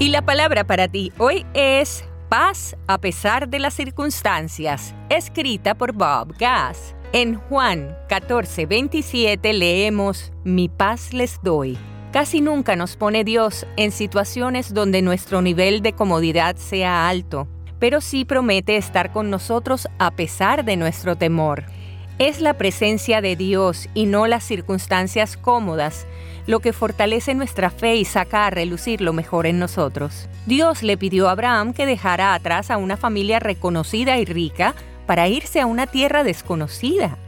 [0.00, 5.92] Y la palabra para ti hoy es paz a pesar de las circunstancias, escrita por
[5.92, 6.96] Bob Gass.
[7.12, 11.78] En Juan 14, 27 leemos, Mi paz les doy.
[12.10, 17.46] Casi nunca nos pone Dios en situaciones donde nuestro nivel de comodidad sea alto,
[17.78, 21.77] pero sí promete estar con nosotros a pesar de nuestro temor.
[22.18, 26.04] Es la presencia de Dios y no las circunstancias cómodas
[26.48, 30.28] lo que fortalece nuestra fe y saca a relucir lo mejor en nosotros.
[30.46, 34.74] Dios le pidió a Abraham que dejara atrás a una familia reconocida y rica
[35.06, 37.18] para irse a una tierra desconocida.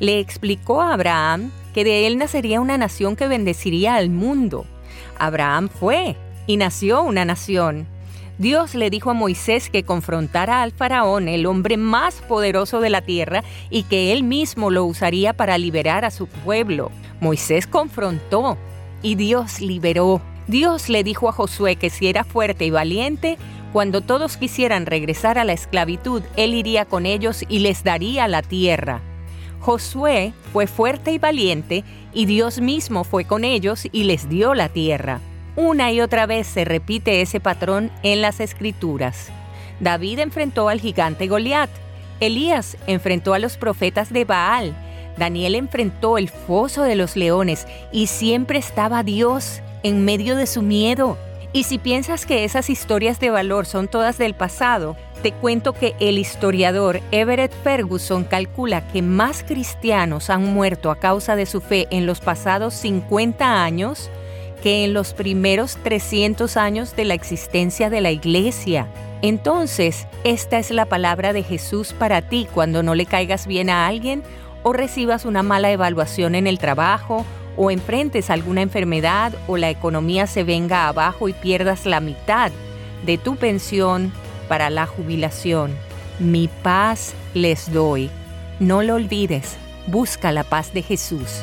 [0.00, 4.66] Le explicó a Abraham que de él nacería una nación que bendeciría al mundo.
[5.18, 6.16] Abraham fue
[6.48, 7.86] y nació una nación.
[8.42, 13.00] Dios le dijo a Moisés que confrontara al faraón, el hombre más poderoso de la
[13.00, 16.90] tierra, y que él mismo lo usaría para liberar a su pueblo.
[17.20, 18.58] Moisés confrontó
[19.00, 20.20] y Dios liberó.
[20.48, 23.38] Dios le dijo a Josué que si era fuerte y valiente,
[23.72, 28.42] cuando todos quisieran regresar a la esclavitud, él iría con ellos y les daría la
[28.42, 29.02] tierra.
[29.60, 34.68] Josué fue fuerte y valiente y Dios mismo fue con ellos y les dio la
[34.68, 35.20] tierra.
[35.54, 39.28] Una y otra vez se repite ese patrón en las escrituras.
[39.80, 41.68] David enfrentó al gigante Goliat.
[42.20, 44.74] Elías enfrentó a los profetas de Baal.
[45.18, 50.62] Daniel enfrentó el foso de los leones y siempre estaba Dios en medio de su
[50.62, 51.18] miedo.
[51.52, 55.94] Y si piensas que esas historias de valor son todas del pasado, te cuento que
[56.00, 61.88] el historiador Everett Ferguson calcula que más cristianos han muerto a causa de su fe
[61.90, 64.10] en los pasados 50 años
[64.62, 68.88] que en los primeros 300 años de la existencia de la iglesia.
[69.20, 73.86] Entonces, esta es la palabra de Jesús para ti cuando no le caigas bien a
[73.86, 74.22] alguien
[74.62, 80.26] o recibas una mala evaluación en el trabajo o enfrentes alguna enfermedad o la economía
[80.26, 82.50] se venga abajo y pierdas la mitad
[83.04, 84.12] de tu pensión
[84.48, 85.74] para la jubilación.
[86.18, 88.10] Mi paz les doy.
[88.60, 89.56] No lo olvides,
[89.86, 91.42] busca la paz de Jesús.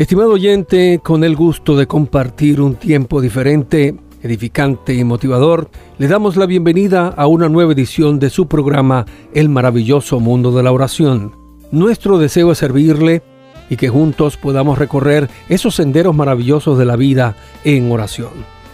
[0.00, 6.38] Estimado oyente, con el gusto de compartir un tiempo diferente edificante y motivador, le damos
[6.38, 11.36] la bienvenida a una nueva edición de su programa El maravilloso mundo de la oración.
[11.70, 13.22] Nuestro deseo es servirle
[13.68, 18.30] y que juntos podamos recorrer esos senderos maravillosos de la vida en oración.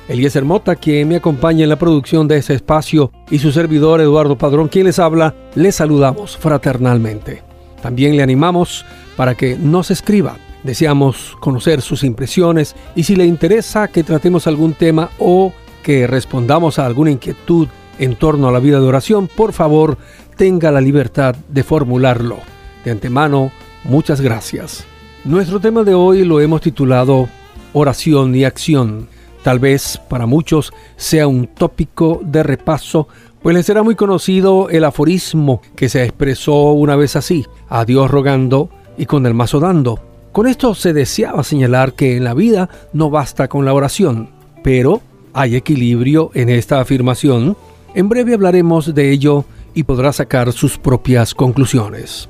[0.07, 4.39] Eliezer Mota, quien me acompaña en la producción de ese espacio, y su servidor Eduardo
[4.39, 7.43] Padrón, quien les habla, les saludamos fraternalmente.
[7.83, 10.37] También le animamos para que nos escriba.
[10.63, 15.53] Deseamos conocer sus impresiones y si le interesa que tratemos algún tema o
[15.83, 19.99] que respondamos a alguna inquietud en torno a la vida de oración, por favor,
[20.37, 22.39] tenga la libertad de formularlo.
[22.85, 23.53] De antemano,
[23.85, 24.85] muchas gracias.
[25.25, 27.29] Nuestro tema de hoy lo hemos titulado
[27.73, 29.09] Oración y Acción.
[29.43, 33.09] Tal vez para muchos sea un tópico de repaso,
[33.43, 38.11] pues les será muy conocido el aforismo que se expresó una vez así, a Dios
[38.11, 40.06] rogando y con el mazo dando.
[40.37, 44.29] Con esto se deseaba señalar que en la vida no basta con la oración,
[44.63, 45.01] pero
[45.33, 47.57] hay equilibrio en esta afirmación.
[47.95, 52.29] En breve hablaremos de ello y podrá sacar sus propias conclusiones.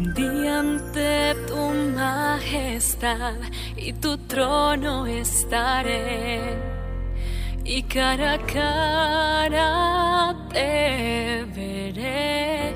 [0.00, 3.34] Día ante tu majestad
[3.76, 6.56] y tu trono estaré
[7.64, 12.74] y cara a cara te veré.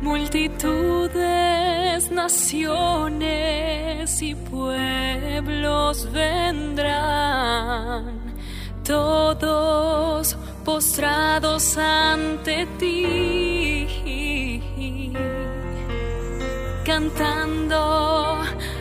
[0.00, 1.20] Multitudes,
[2.10, 3.22] naciones
[4.22, 7.42] y pueblos vendrán,
[8.84, 10.38] todos
[10.72, 13.86] postrados ante ti,
[16.82, 17.76] cantando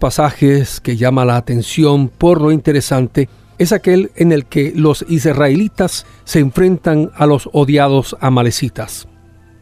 [0.00, 3.28] Pasajes que llama la atención por lo interesante
[3.58, 9.06] es aquel en el que los israelitas se enfrentan a los odiados amalecitas.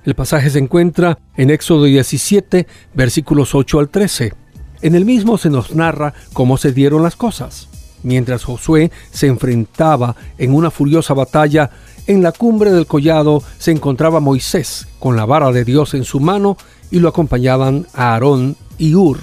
[0.04, 4.32] El pasaje se encuentra en Éxodo 17, versículos 8 al 13.
[4.80, 7.68] En el mismo se nos narra cómo se dieron las cosas.
[8.04, 11.70] Mientras Josué se enfrentaba en una furiosa batalla,
[12.06, 16.20] en la cumbre del collado se encontraba Moisés con la vara de Dios en su
[16.20, 16.56] mano
[16.92, 19.18] y lo acompañaban Aarón y Ur.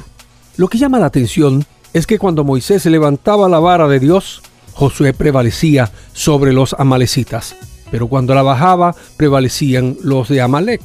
[0.57, 4.41] Lo que llama la atención es que cuando Moisés levantaba la vara de Dios,
[4.73, 7.55] Josué prevalecía sobre los amalecitas,
[7.91, 10.81] pero cuando la bajaba prevalecían los de Amalek.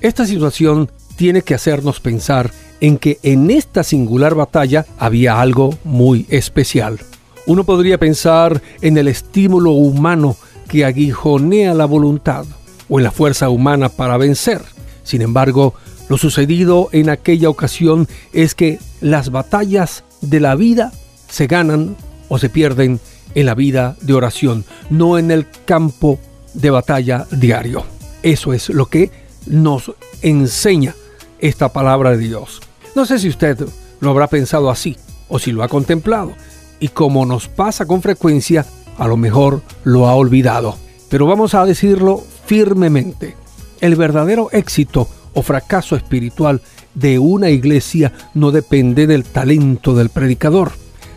[0.00, 6.26] Esta situación tiene que hacernos pensar en que en esta singular batalla había algo muy
[6.28, 6.98] especial.
[7.46, 10.36] Uno podría pensar en el estímulo humano
[10.68, 12.44] que aguijonea la voluntad
[12.88, 14.62] o en la fuerza humana para vencer.
[15.02, 15.74] Sin embargo,
[16.08, 20.92] lo sucedido en aquella ocasión es que las batallas de la vida
[21.28, 21.96] se ganan
[22.28, 23.00] o se pierden
[23.34, 26.18] en la vida de oración, no en el campo
[26.54, 27.84] de batalla diario.
[28.22, 29.10] Eso es lo que
[29.46, 30.94] nos enseña
[31.38, 32.60] esta palabra de Dios.
[32.94, 33.58] No sé si usted
[34.00, 34.96] lo habrá pensado así
[35.28, 36.34] o si lo ha contemplado.
[36.80, 38.64] Y como nos pasa con frecuencia,
[38.96, 40.76] a lo mejor lo ha olvidado.
[41.08, 43.36] Pero vamos a decirlo firmemente.
[43.80, 46.60] El verdadero éxito o fracaso espiritual
[46.94, 50.72] de una iglesia no depende del talento del predicador,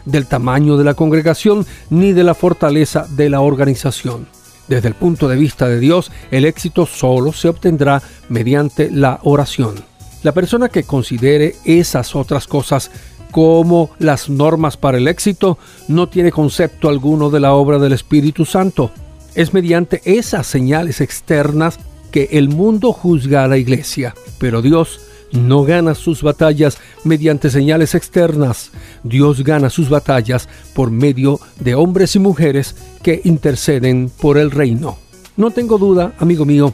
[0.05, 4.27] del tamaño de la congregación ni de la fortaleza de la organización.
[4.67, 9.75] Desde el punto de vista de Dios, el éxito solo se obtendrá mediante la oración.
[10.23, 12.91] La persona que considere esas otras cosas
[13.31, 15.57] como las normas para el éxito
[15.87, 18.91] no tiene concepto alguno de la obra del Espíritu Santo.
[19.33, 21.79] Es mediante esas señales externas
[22.11, 24.99] que el mundo juzga a la iglesia, pero Dios
[25.31, 28.71] no gana sus batallas mediante señales externas.
[29.03, 34.97] Dios gana sus batallas por medio de hombres y mujeres que interceden por el reino.
[35.37, 36.73] No tengo duda, amigo mío,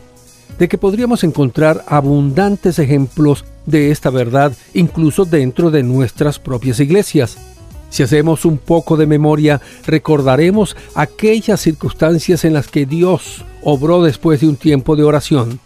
[0.57, 7.37] de que podríamos encontrar abundantes ejemplos de esta verdad incluso dentro de nuestras propias iglesias.
[7.89, 14.39] Si hacemos un poco de memoria, recordaremos aquellas circunstancias en las que Dios obró después
[14.39, 15.59] de un tiempo de oración.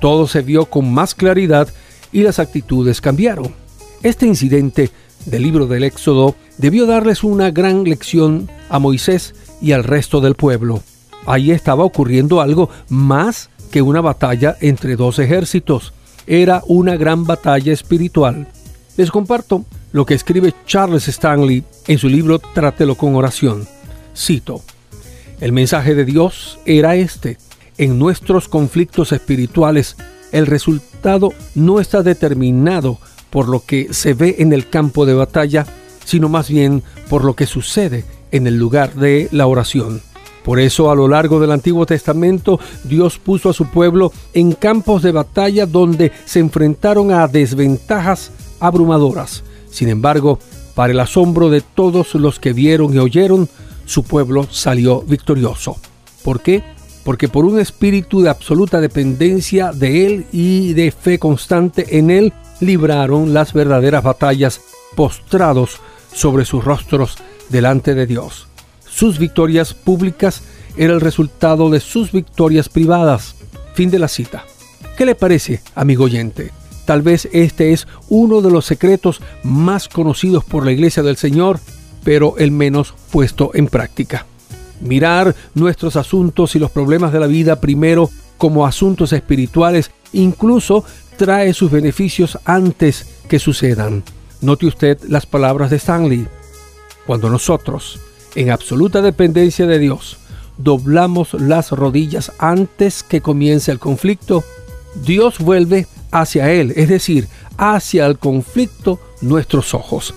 [0.00, 1.68] Todo se vio con más claridad
[2.10, 3.54] y las actitudes cambiaron.
[4.02, 4.90] Este incidente
[5.26, 10.34] del libro del Éxodo debió darles una gran lección a Moisés y al resto del
[10.34, 10.82] pueblo.
[11.26, 15.92] Ahí estaba ocurriendo algo más que una batalla entre dos ejércitos.
[16.26, 18.48] Era una gran batalla espiritual.
[18.96, 23.68] Les comparto lo que escribe Charles Stanley en su libro Trátelo con oración.
[24.16, 24.62] Cito,
[25.40, 27.38] el mensaje de Dios era este.
[27.78, 29.96] En nuestros conflictos espirituales,
[30.32, 32.98] el resultado no está determinado
[33.30, 35.66] por lo que se ve en el campo de batalla,
[36.04, 40.00] sino más bien por lo que sucede en el lugar de la oración.
[40.44, 45.02] Por eso a lo largo del Antiguo Testamento Dios puso a su pueblo en campos
[45.02, 48.30] de batalla donde se enfrentaron a desventajas
[48.60, 49.42] abrumadoras.
[49.70, 50.38] Sin embargo,
[50.74, 53.48] para el asombro de todos los que vieron y oyeron,
[53.86, 55.78] su pueblo salió victorioso.
[56.22, 56.62] ¿Por qué?
[57.04, 62.32] Porque por un espíritu de absoluta dependencia de Él y de fe constante en Él,
[62.60, 64.60] libraron las verdaderas batallas
[64.94, 65.80] postrados
[66.12, 67.16] sobre sus rostros
[67.48, 68.48] delante de Dios.
[68.88, 70.42] Sus victorias públicas
[70.76, 73.36] eran el resultado de sus victorias privadas.
[73.74, 74.44] Fin de la cita.
[74.96, 76.50] ¿Qué le parece, amigo oyente?
[76.86, 81.60] Tal vez este es uno de los secretos más conocidos por la Iglesia del Señor,
[82.06, 84.26] pero el menos puesto en práctica.
[84.80, 88.08] Mirar nuestros asuntos y los problemas de la vida primero
[88.38, 90.84] como asuntos espirituales incluso
[91.16, 94.04] trae sus beneficios antes que sucedan.
[94.40, 96.28] Note usted las palabras de Stanley.
[97.08, 97.98] Cuando nosotros
[98.36, 100.18] en absoluta dependencia de Dios,
[100.58, 104.44] doblamos las rodillas antes que comience el conflicto,
[105.04, 107.26] Dios vuelve hacia Él, es decir,
[107.56, 110.14] hacia el conflicto nuestros ojos.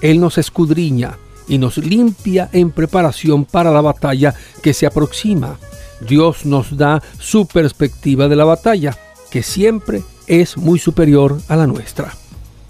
[0.00, 5.58] Él nos escudriña y nos limpia en preparación para la batalla que se aproxima.
[6.00, 8.96] Dios nos da su perspectiva de la batalla,
[9.30, 12.14] que siempre es muy superior a la nuestra.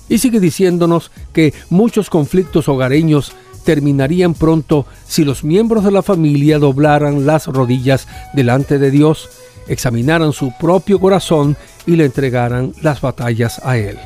[0.09, 3.33] Y sigue diciéndonos que muchos conflictos hogareños
[3.65, 9.31] terminarían pronto si los miembros de la familia doblaran las rodillas delante de Dios,
[9.69, 13.99] examinaran su propio corazón y le entregaran las batallas a Él.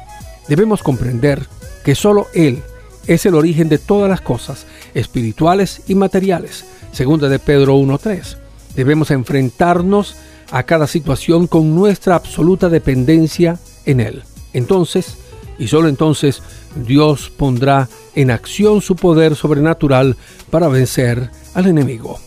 [0.49, 1.47] Debemos comprender
[1.85, 2.63] que solo Él
[3.07, 8.37] es el origen de todas las cosas, espirituales y materiales, segunda de Pedro 1.3.
[8.75, 10.17] Debemos enfrentarnos
[10.51, 14.23] a cada situación con nuestra absoluta dependencia en Él.
[14.53, 15.17] Entonces,
[15.59, 16.43] y solo entonces
[16.87, 20.17] Dios pondrá en acción su poder sobrenatural
[20.51, 22.19] para vencer al enemigo.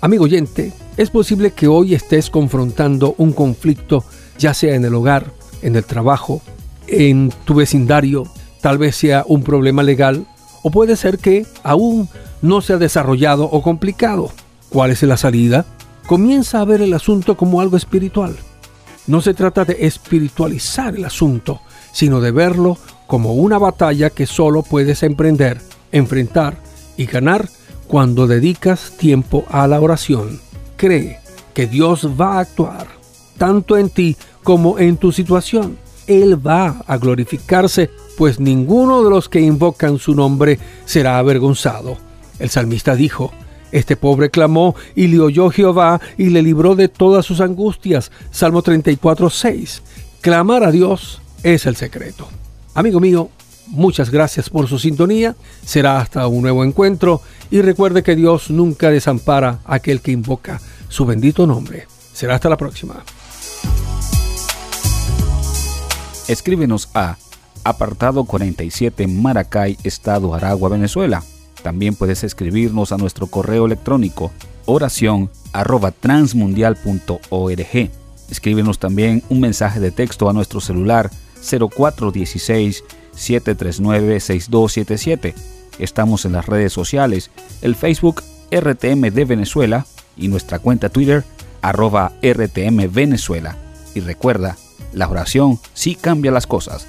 [0.00, 4.04] Amigo oyente, es posible que hoy estés confrontando un conflicto,
[4.38, 6.42] ya sea en el hogar, en el trabajo,
[6.86, 8.24] en tu vecindario,
[8.60, 10.26] tal vez sea un problema legal,
[10.62, 12.08] o puede ser que aún
[12.42, 14.30] no se ha desarrollado o complicado.
[14.68, 15.64] ¿Cuál es la salida?
[16.06, 18.36] Comienza a ver el asunto como algo espiritual.
[19.06, 21.60] No se trata de espiritualizar el asunto,
[21.92, 22.76] sino de verlo
[23.06, 25.60] como una batalla que solo puedes emprender,
[25.92, 26.56] enfrentar
[26.96, 27.48] y ganar
[27.86, 30.40] cuando dedicas tiempo a la oración.
[30.76, 31.20] Cree
[31.54, 32.88] que Dios va a actuar,
[33.38, 35.78] tanto en ti como en tu situación.
[36.06, 41.96] Él va a glorificarse, pues ninguno de los que invocan su nombre será avergonzado.
[42.38, 43.32] El salmista dijo,
[43.72, 48.10] este pobre clamó y le oyó Jehová y le libró de todas sus angustias.
[48.30, 49.82] Salmo 34, 6.
[50.20, 52.28] Clamar a Dios es el secreto.
[52.74, 53.30] Amigo mío,
[53.68, 55.36] muchas gracias por su sintonía.
[55.64, 57.20] Será hasta un nuevo encuentro
[57.50, 61.86] y recuerde que Dios nunca desampara a aquel que invoca su bendito nombre.
[62.12, 63.04] Será hasta la próxima.
[66.28, 67.16] Escríbenos a
[67.68, 71.22] apartado 47 Maracay, Estado Aragua, Venezuela
[71.66, 74.30] también puedes escribirnos a nuestro correo electrónico
[74.66, 77.90] oración arroba transmundial.org.
[78.30, 81.10] Escríbenos también un mensaje de texto a nuestro celular
[81.42, 85.34] 0416 739 6277.
[85.80, 87.32] Estamos en las redes sociales,
[87.62, 88.22] el Facebook
[88.52, 89.86] RTM de Venezuela
[90.16, 91.24] y nuestra cuenta Twitter
[91.62, 93.56] arroba RTM Venezuela.
[93.92, 94.56] Y recuerda,
[94.92, 96.86] la oración sí cambia las cosas.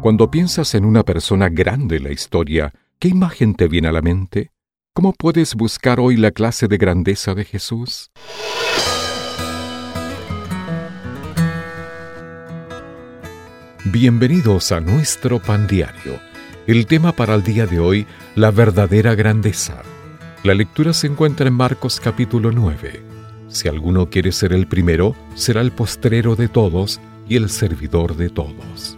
[0.00, 4.00] Cuando piensas en una persona grande en la historia, ¿qué imagen te viene a la
[4.00, 4.52] mente?
[4.94, 8.12] ¿Cómo puedes buscar hoy la clase de grandeza de Jesús?
[13.86, 16.20] Bienvenidos a nuestro pan diario.
[16.68, 18.06] El tema para el día de hoy,
[18.36, 19.82] la verdadera grandeza.
[20.44, 23.02] La lectura se encuentra en Marcos capítulo 9.
[23.48, 28.30] Si alguno quiere ser el primero, será el postrero de todos y el servidor de
[28.30, 28.96] todos.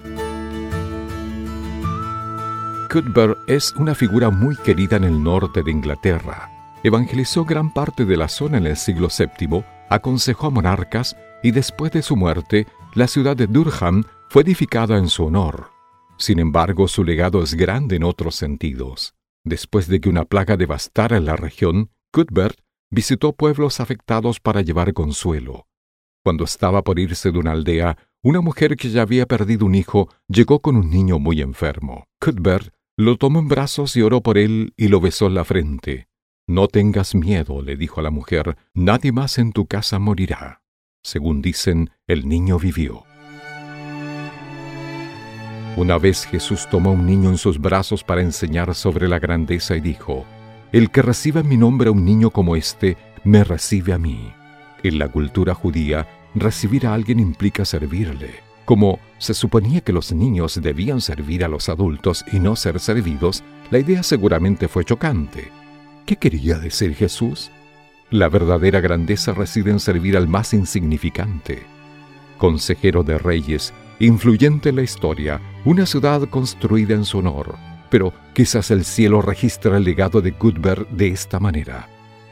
[2.90, 6.50] Cuthbert es una figura muy querida en el norte de Inglaterra.
[6.82, 11.92] Evangelizó gran parte de la zona en el siglo VII, aconsejó a monarcas y después
[11.92, 15.70] de su muerte, la ciudad de Durham fue edificada en su honor.
[16.18, 19.14] Sin embargo, su legado es grande en otros sentidos.
[19.44, 22.58] Después de que una plaga devastara la región, Cuthbert
[22.90, 25.68] visitó pueblos afectados para llevar consuelo.
[26.24, 30.08] Cuando estaba por irse de una aldea, una mujer que ya había perdido un hijo
[30.26, 32.08] llegó con un niño muy enfermo.
[32.20, 36.08] Cuthbert lo tomó en brazos y oró por él y lo besó en la frente.
[36.46, 40.62] No tengas miedo, le dijo a la mujer, nadie más en tu casa morirá.
[41.02, 43.04] Según dicen, el niño vivió.
[45.76, 49.80] Una vez Jesús tomó un niño en sus brazos para enseñar sobre la grandeza y
[49.80, 50.26] dijo,
[50.70, 54.30] El que reciba en mi nombre a un niño como este, me recibe a mí.
[54.82, 58.49] En la cultura judía, recibir a alguien implica servirle.
[58.64, 63.42] Como se suponía que los niños debían servir a los adultos y no ser servidos,
[63.70, 65.50] la idea seguramente fue chocante.
[66.06, 67.50] ¿Qué quería decir Jesús?
[68.10, 71.62] La verdadera grandeza reside en servir al más insignificante.
[72.38, 77.56] Consejero de reyes, influyente en la historia, una ciudad construida en su honor.
[77.90, 81.88] Pero quizás el cielo registra el legado de Cuthbert de esta manera.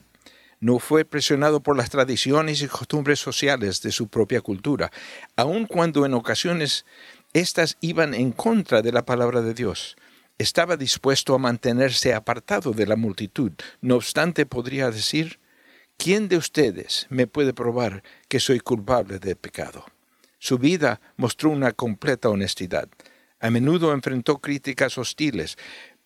[0.61, 4.93] No fue presionado por las tradiciones y costumbres sociales de su propia cultura,
[5.37, 6.85] aun cuando en ocasiones
[7.33, 9.97] éstas iban en contra de la palabra de Dios.
[10.37, 13.53] Estaba dispuesto a mantenerse apartado de la multitud.
[13.81, 15.41] No obstante, podría decir,
[15.97, 19.87] ¿quién de ustedes me puede probar que soy culpable de pecado?
[20.39, 22.89] Su vida mostró una completa honestidad.
[23.41, 25.57] A menudo enfrentó críticas hostiles,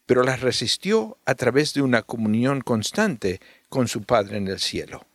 [0.06, 5.06] pero las resistió a través de una comunión constante con su Padre en el cielo.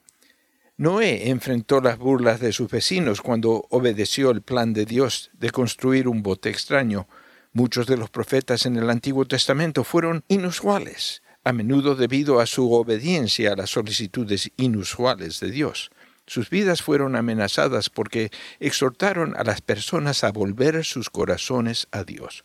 [0.77, 6.07] Noé enfrentó las burlas de sus vecinos cuando obedeció el plan de Dios de construir
[6.07, 7.07] un bote extraño.
[7.53, 12.71] Muchos de los profetas en el Antiguo Testamento fueron inusuales, a menudo debido a su
[12.73, 15.89] obediencia a las solicitudes inusuales de Dios.
[16.27, 22.43] Sus vidas fueron amenazadas porque exhortaron a las personas a volver sus corazones a Dios.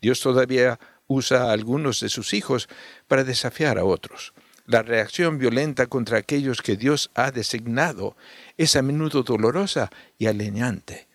[0.00, 0.78] Dios todavía
[1.08, 2.68] usa a algunos de sus hijos
[3.08, 4.32] para desafiar a otros.
[4.66, 8.16] La reacción violenta contra aquellos que Dios ha designado
[8.56, 11.06] es a menudo dolorosa y alienante.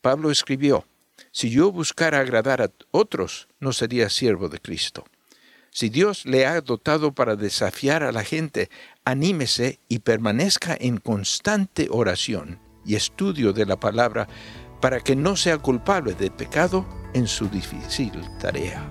[0.00, 0.86] Pablo escribió,
[1.32, 5.04] Si yo buscara agradar a otros, no sería siervo de Cristo.
[5.74, 8.70] Si Dios le ha dotado para desafiar a la gente,
[9.04, 14.28] anímese y permanezca en constante oración y estudio de la palabra
[14.80, 18.88] para que no sea culpable de pecado en su difícil tarea.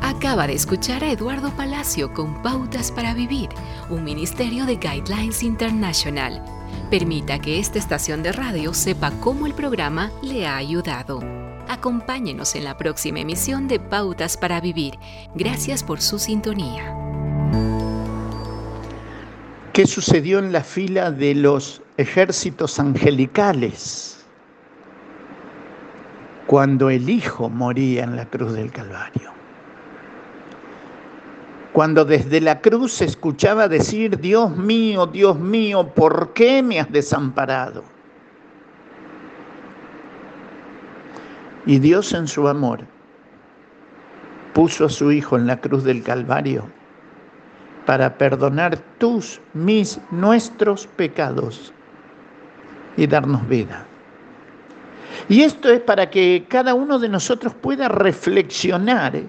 [0.00, 3.50] Acaba de escuchar a Eduardo Palacio con Pautas para Vivir,
[3.90, 6.42] un ministerio de Guidelines International.
[6.90, 11.45] Permita que esta estación de radio sepa cómo el programa le ha ayudado.
[11.68, 14.94] Acompáñenos en la próxima emisión de Pautas para Vivir.
[15.34, 16.94] Gracias por su sintonía.
[19.72, 24.24] ¿Qué sucedió en la fila de los ejércitos angelicales
[26.46, 29.32] cuando el Hijo moría en la cruz del Calvario?
[31.72, 36.90] Cuando desde la cruz se escuchaba decir, Dios mío, Dios mío, ¿por qué me has
[36.90, 37.95] desamparado?
[41.66, 42.80] Y Dios en su amor
[44.54, 46.64] puso a su Hijo en la cruz del Calvario
[47.84, 51.72] para perdonar tus, mis, nuestros pecados
[52.96, 53.84] y darnos vida.
[55.28, 59.22] Y esto es para que cada uno de nosotros pueda reflexionar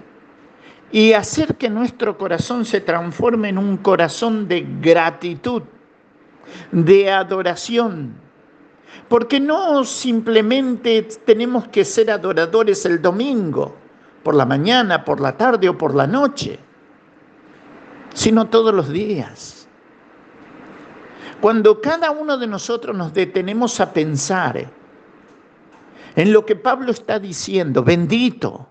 [0.90, 5.62] y hacer que nuestro corazón se transforme en un corazón de gratitud,
[6.72, 8.14] de adoración.
[9.08, 13.74] Porque no simplemente tenemos que ser adoradores el domingo,
[14.22, 16.58] por la mañana, por la tarde o por la noche,
[18.14, 19.66] sino todos los días.
[21.40, 24.70] Cuando cada uno de nosotros nos detenemos a pensar
[26.16, 28.68] en lo que Pablo está diciendo, bendito,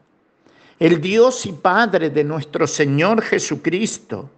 [0.80, 4.30] el Dios y Padre de nuestro Señor Jesucristo,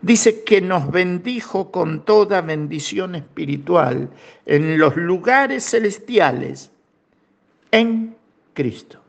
[0.00, 4.10] dice que nos bendijo con toda bendición espiritual
[4.46, 6.70] en los lugares celestiales
[7.70, 8.16] en
[8.54, 9.00] Cristo.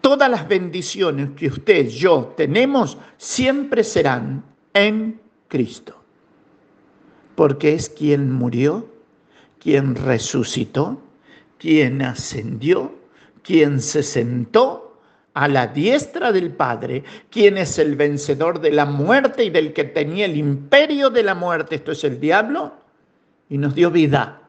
[0.00, 5.96] Todas las bendiciones que usted y yo tenemos siempre serán en Cristo,
[7.34, 8.88] porque es quien murió,
[9.58, 11.00] quien resucitó,
[11.58, 12.98] quien ascendió
[13.48, 14.87] quien se sentó
[15.38, 19.84] a la diestra del Padre, quien es el vencedor de la muerte y del que
[19.84, 22.72] tenía el imperio de la muerte, esto es el diablo,
[23.48, 24.42] y nos dio vida.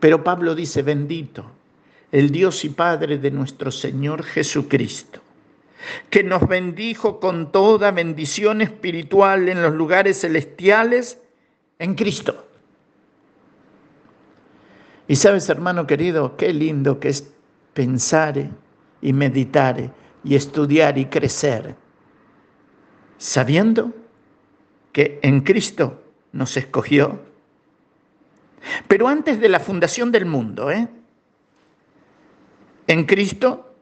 [0.00, 1.50] Pero Pablo dice, bendito
[2.12, 5.20] el Dios y Padre de nuestro Señor Jesucristo,
[6.10, 11.18] que nos bendijo con toda bendición espiritual en los lugares celestiales
[11.78, 12.46] en Cristo.
[15.06, 17.30] Y sabes, hermano querido, qué lindo que es
[17.72, 18.50] pensar
[19.00, 19.92] y meditar
[20.24, 21.74] y estudiar y crecer,
[23.16, 23.92] sabiendo
[24.92, 26.02] que en Cristo
[26.32, 27.20] nos escogió.
[28.88, 30.88] Pero antes de la fundación del mundo, ¿eh?
[32.86, 33.74] en Cristo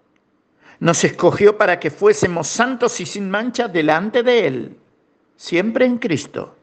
[0.79, 4.77] nos escogió para que fuésemos santos y sin mancha delante de Él,
[5.37, 6.55] siempre en Cristo,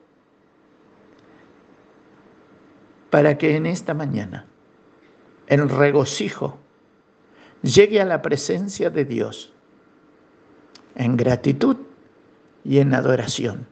[3.10, 4.46] para que en esta mañana
[5.48, 6.60] el regocijo
[7.64, 9.52] llegue a la presencia de Dios
[10.96, 11.78] en gratitud
[12.64, 13.66] y en adoración.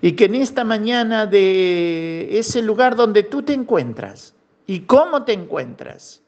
[0.00, 4.34] Y que en esta mañana de ese lugar donde tú te encuentras
[4.66, 6.22] y cómo te encuentras,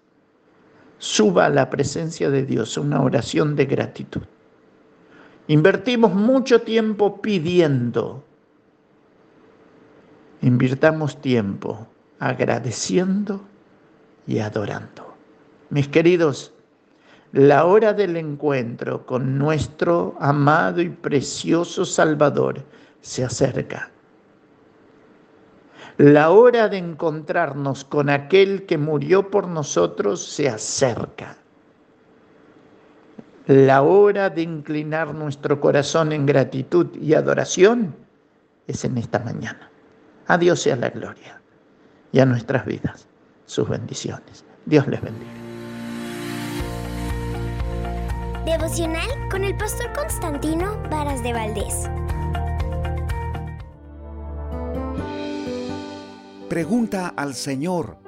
[0.98, 4.22] suba a la presencia de Dios una oración de gratitud.
[5.48, 8.24] Invertimos mucho tiempo pidiendo.
[10.42, 11.88] Invirtamos tiempo
[12.18, 13.42] agradeciendo
[14.26, 15.14] y adorando.
[15.70, 16.52] Mis queridos,
[17.36, 22.64] la hora del encuentro con nuestro amado y precioso Salvador
[23.02, 23.90] se acerca.
[25.98, 31.36] La hora de encontrarnos con aquel que murió por nosotros se acerca.
[33.48, 37.94] La hora de inclinar nuestro corazón en gratitud y adoración
[38.66, 39.70] es en esta mañana.
[40.26, 41.42] A Dios sea la gloria
[42.12, 43.06] y a nuestras vidas
[43.44, 44.42] sus bendiciones.
[44.64, 45.35] Dios les bendiga.
[48.46, 51.90] Devocional con el pastor Constantino Varas de Valdés.
[56.48, 57.98] Pregunta al Señor,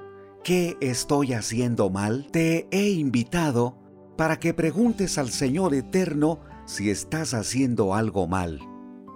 [0.44, 2.28] ¿qué estoy haciendo mal?
[2.30, 3.78] Te he invitado
[4.16, 8.60] para que preguntes al Señor eterno si estás haciendo algo mal.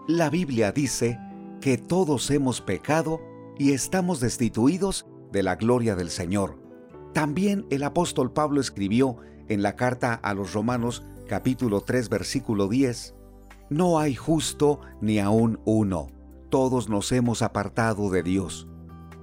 [0.08, 1.20] La Biblia dice
[1.60, 3.20] que todos hemos pecado
[3.60, 6.58] y estamos destituidos de la gloria del Señor.
[7.14, 9.18] También el apóstol Pablo escribió
[9.48, 13.14] en la carta a los Romanos capítulo 3 versículo 10,
[13.70, 16.08] No hay justo ni aún uno,
[16.50, 18.68] todos nos hemos apartado de Dios.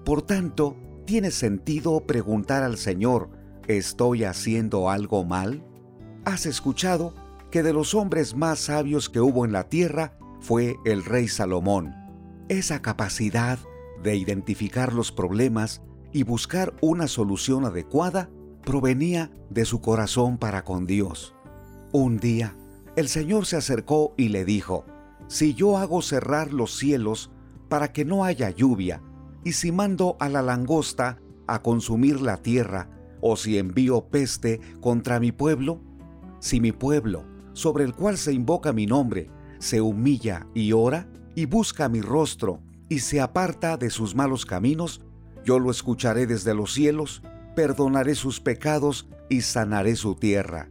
[0.06, 0.76] Por tanto,
[1.06, 3.30] ¿tiene sentido preguntar al Señor,
[3.68, 5.64] ¿estoy haciendo algo mal?
[6.26, 7.14] ¿Has escuchado
[7.52, 11.94] que de los hombres más sabios que hubo en la tierra fue el rey Salomón?
[12.48, 13.60] Esa capacidad
[14.02, 18.32] de identificar los problemas y buscar una solución adecuada
[18.66, 21.36] provenía de su corazón para con Dios.
[21.92, 22.56] Un día,
[22.96, 24.86] el Señor se acercó y le dijo,
[25.28, 27.32] Si yo hago cerrar los cielos
[27.68, 29.02] para que no haya lluvia,
[29.44, 32.92] y si mando a la langosta a consumir la tierra,
[33.22, 35.82] o si envío peste contra mi pueblo,
[36.40, 41.46] si mi pueblo, sobre el cual se invoca mi nombre, se humilla y ora, y
[41.46, 45.02] busca mi rostro, y se aparta de sus malos caminos,
[45.44, 47.24] yo lo escucharé desde los cielos,
[47.56, 50.70] perdonaré sus pecados y sanaré su tierra.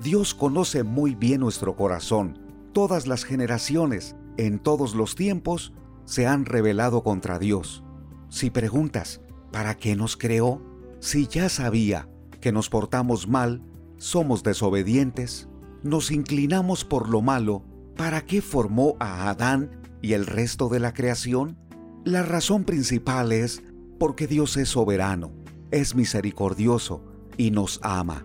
[0.00, 2.38] Dios conoce muy bien nuestro corazón.
[2.72, 5.72] Todas las generaciones, en todos los tiempos,
[6.04, 7.82] se han rebelado contra Dios.
[8.28, 9.20] Si preguntas,
[9.50, 10.62] ¿para qué nos creó?
[11.00, 12.08] Si ya sabía
[12.40, 13.62] que nos portamos mal,
[13.96, 15.48] somos desobedientes,
[15.82, 17.64] nos inclinamos por lo malo,
[17.96, 21.58] ¿para qué formó a Adán y el resto de la creación?
[22.04, 23.62] La razón principal es
[23.98, 25.32] porque Dios es soberano,
[25.72, 27.02] es misericordioso
[27.36, 28.24] y nos ama.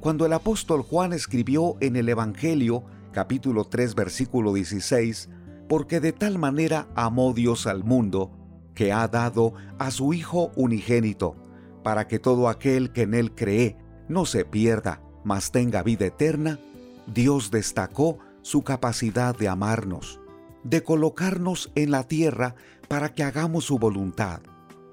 [0.00, 5.28] Cuando el apóstol Juan escribió en el Evangelio capítulo 3 versículo 16,
[5.68, 8.30] porque de tal manera amó Dios al mundo,
[8.74, 11.36] que ha dado a su Hijo unigénito,
[11.82, 13.76] para que todo aquel que en Él cree
[14.08, 16.58] no se pierda, mas tenga vida eterna,
[17.06, 20.18] Dios destacó su capacidad de amarnos,
[20.64, 22.54] de colocarnos en la tierra
[22.88, 24.40] para que hagamos su voluntad.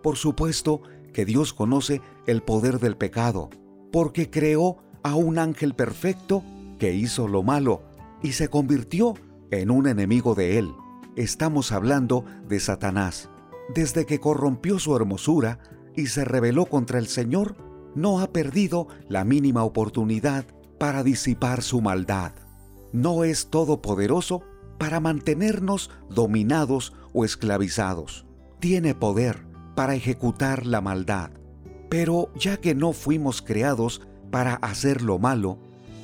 [0.03, 0.81] Por supuesto
[1.13, 3.49] que Dios conoce el poder del pecado,
[3.91, 4.77] porque creó
[5.09, 6.43] a un ángel perfecto
[6.79, 7.83] que hizo lo malo
[8.21, 9.15] y se convirtió
[9.51, 10.71] en un enemigo de él.
[11.15, 13.29] Estamos hablando de Satanás
[13.67, 15.59] desde que corrompió su hermosura
[15.95, 17.55] y se rebeló contra el Señor,
[17.95, 20.45] no ha perdido la mínima oportunidad
[20.77, 22.33] para disipar su maldad.
[22.93, 24.43] No es todopoderoso
[24.77, 28.25] para mantenernos dominados o esclavizados.
[28.59, 31.31] Tiene poder para ejecutar la maldad.
[31.89, 34.01] Pero ya que no fuimos creados
[34.31, 35.57] para hacer lo malo,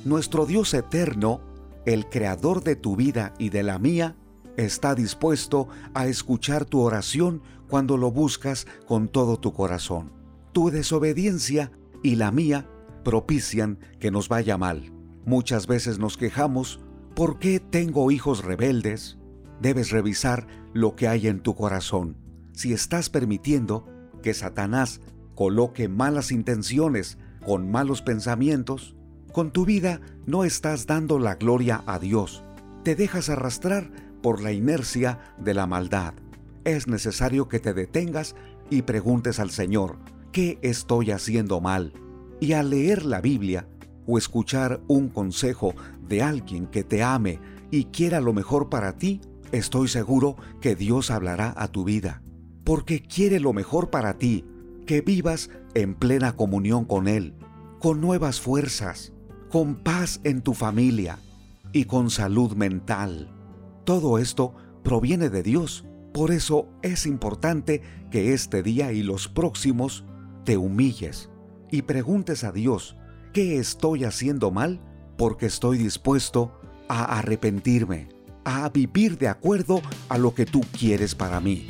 [0.04, 1.40] nuestro Dios eterno,
[1.86, 4.16] el creador de tu vida y de la mía,
[4.56, 10.12] está dispuesto a escuchar tu oración cuando lo buscas con todo tu corazón.
[10.52, 11.72] Tu desobediencia
[12.02, 12.68] y la mía
[13.02, 14.92] propician que nos vaya mal.
[15.24, 16.80] Muchas veces nos quejamos,
[17.14, 19.18] ¿por qué tengo hijos rebeldes?
[19.60, 22.16] Debes revisar lo que hay en tu corazón.
[22.52, 23.86] Si estás permitiendo
[24.22, 25.00] que Satanás
[25.34, 28.94] coloque malas intenciones con malos pensamientos,
[29.32, 32.42] con tu vida no estás dando la gloria a Dios.
[32.82, 33.90] Te dejas arrastrar
[34.22, 36.14] por la inercia de la maldad.
[36.64, 38.34] Es necesario que te detengas
[38.70, 39.98] y preguntes al Señor,
[40.32, 41.92] ¿qué estoy haciendo mal?
[42.40, 43.68] Y al leer la Biblia
[44.06, 45.74] o escuchar un consejo
[46.08, 47.40] de alguien que te ame
[47.70, 49.20] y quiera lo mejor para ti,
[49.52, 52.22] estoy seguro que Dios hablará a tu vida,
[52.64, 54.44] porque quiere lo mejor para ti,
[54.84, 57.34] que vivas en plena comunión con Él,
[57.80, 59.12] con nuevas fuerzas,
[59.50, 61.18] con paz en tu familia
[61.72, 63.30] y con salud mental.
[63.84, 65.84] Todo esto proviene de Dios.
[66.12, 70.04] Por eso es importante que este día y los próximos
[70.44, 71.30] te humilles
[71.70, 72.96] y preguntes a Dios,
[73.32, 74.80] ¿qué estoy haciendo mal?
[75.18, 78.08] Porque estoy dispuesto a arrepentirme,
[78.44, 81.66] a vivir de acuerdo a lo que tú quieres para mí.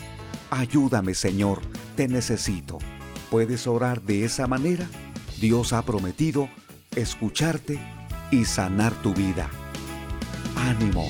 [0.51, 1.61] Ayúdame Señor,
[1.97, 2.79] te necesito.
[3.35, 4.87] ¿Puedes orar de esa manera?
[5.41, 6.49] Dios ha prometido
[6.95, 7.81] escucharte
[8.31, 9.51] y sanar tu vida.
[10.55, 11.09] Ánimo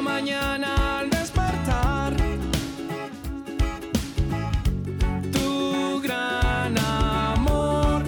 [0.00, 2.14] mañana al despertar.
[5.32, 8.04] Tu gran amor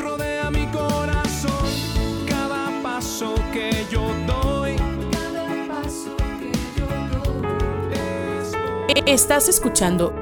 [0.00, 1.68] rodea mi corazón.
[2.26, 4.76] Cada paso que yo doy.
[5.10, 6.86] Cada paso que yo
[8.94, 9.02] doy.
[9.04, 10.21] Estás escuchando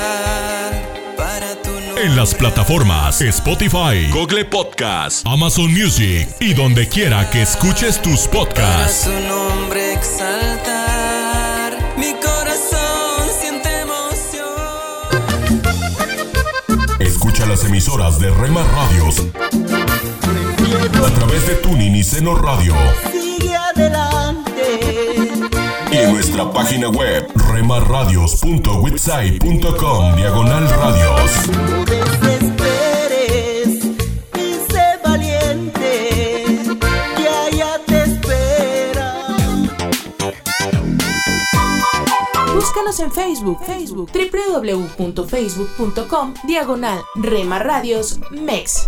[2.01, 2.11] para.
[2.11, 8.45] En las plataformas Spotify, Google Podcast, Amazon Music y donde quiera que escuches tus Para
[8.45, 9.03] podcasts.
[9.03, 11.77] su nombre exaltar.
[11.97, 14.47] Mi corazón siente emoción.
[16.99, 19.19] Escucha las emisoras de Rema Radios
[21.05, 22.73] a través de Tuning y Seno Radio
[23.11, 24.10] Sigue adelante.
[25.91, 31.31] Y en nuestra página web remarradios.witsai.com diagonal radios.
[31.47, 33.67] No desesperes
[34.35, 36.45] y sé valiente.
[37.17, 39.25] Que allá te espera.
[42.53, 48.87] Búscanos en Facebook, Facebook, www.facebook.com, diagonal Rema Radios MEX.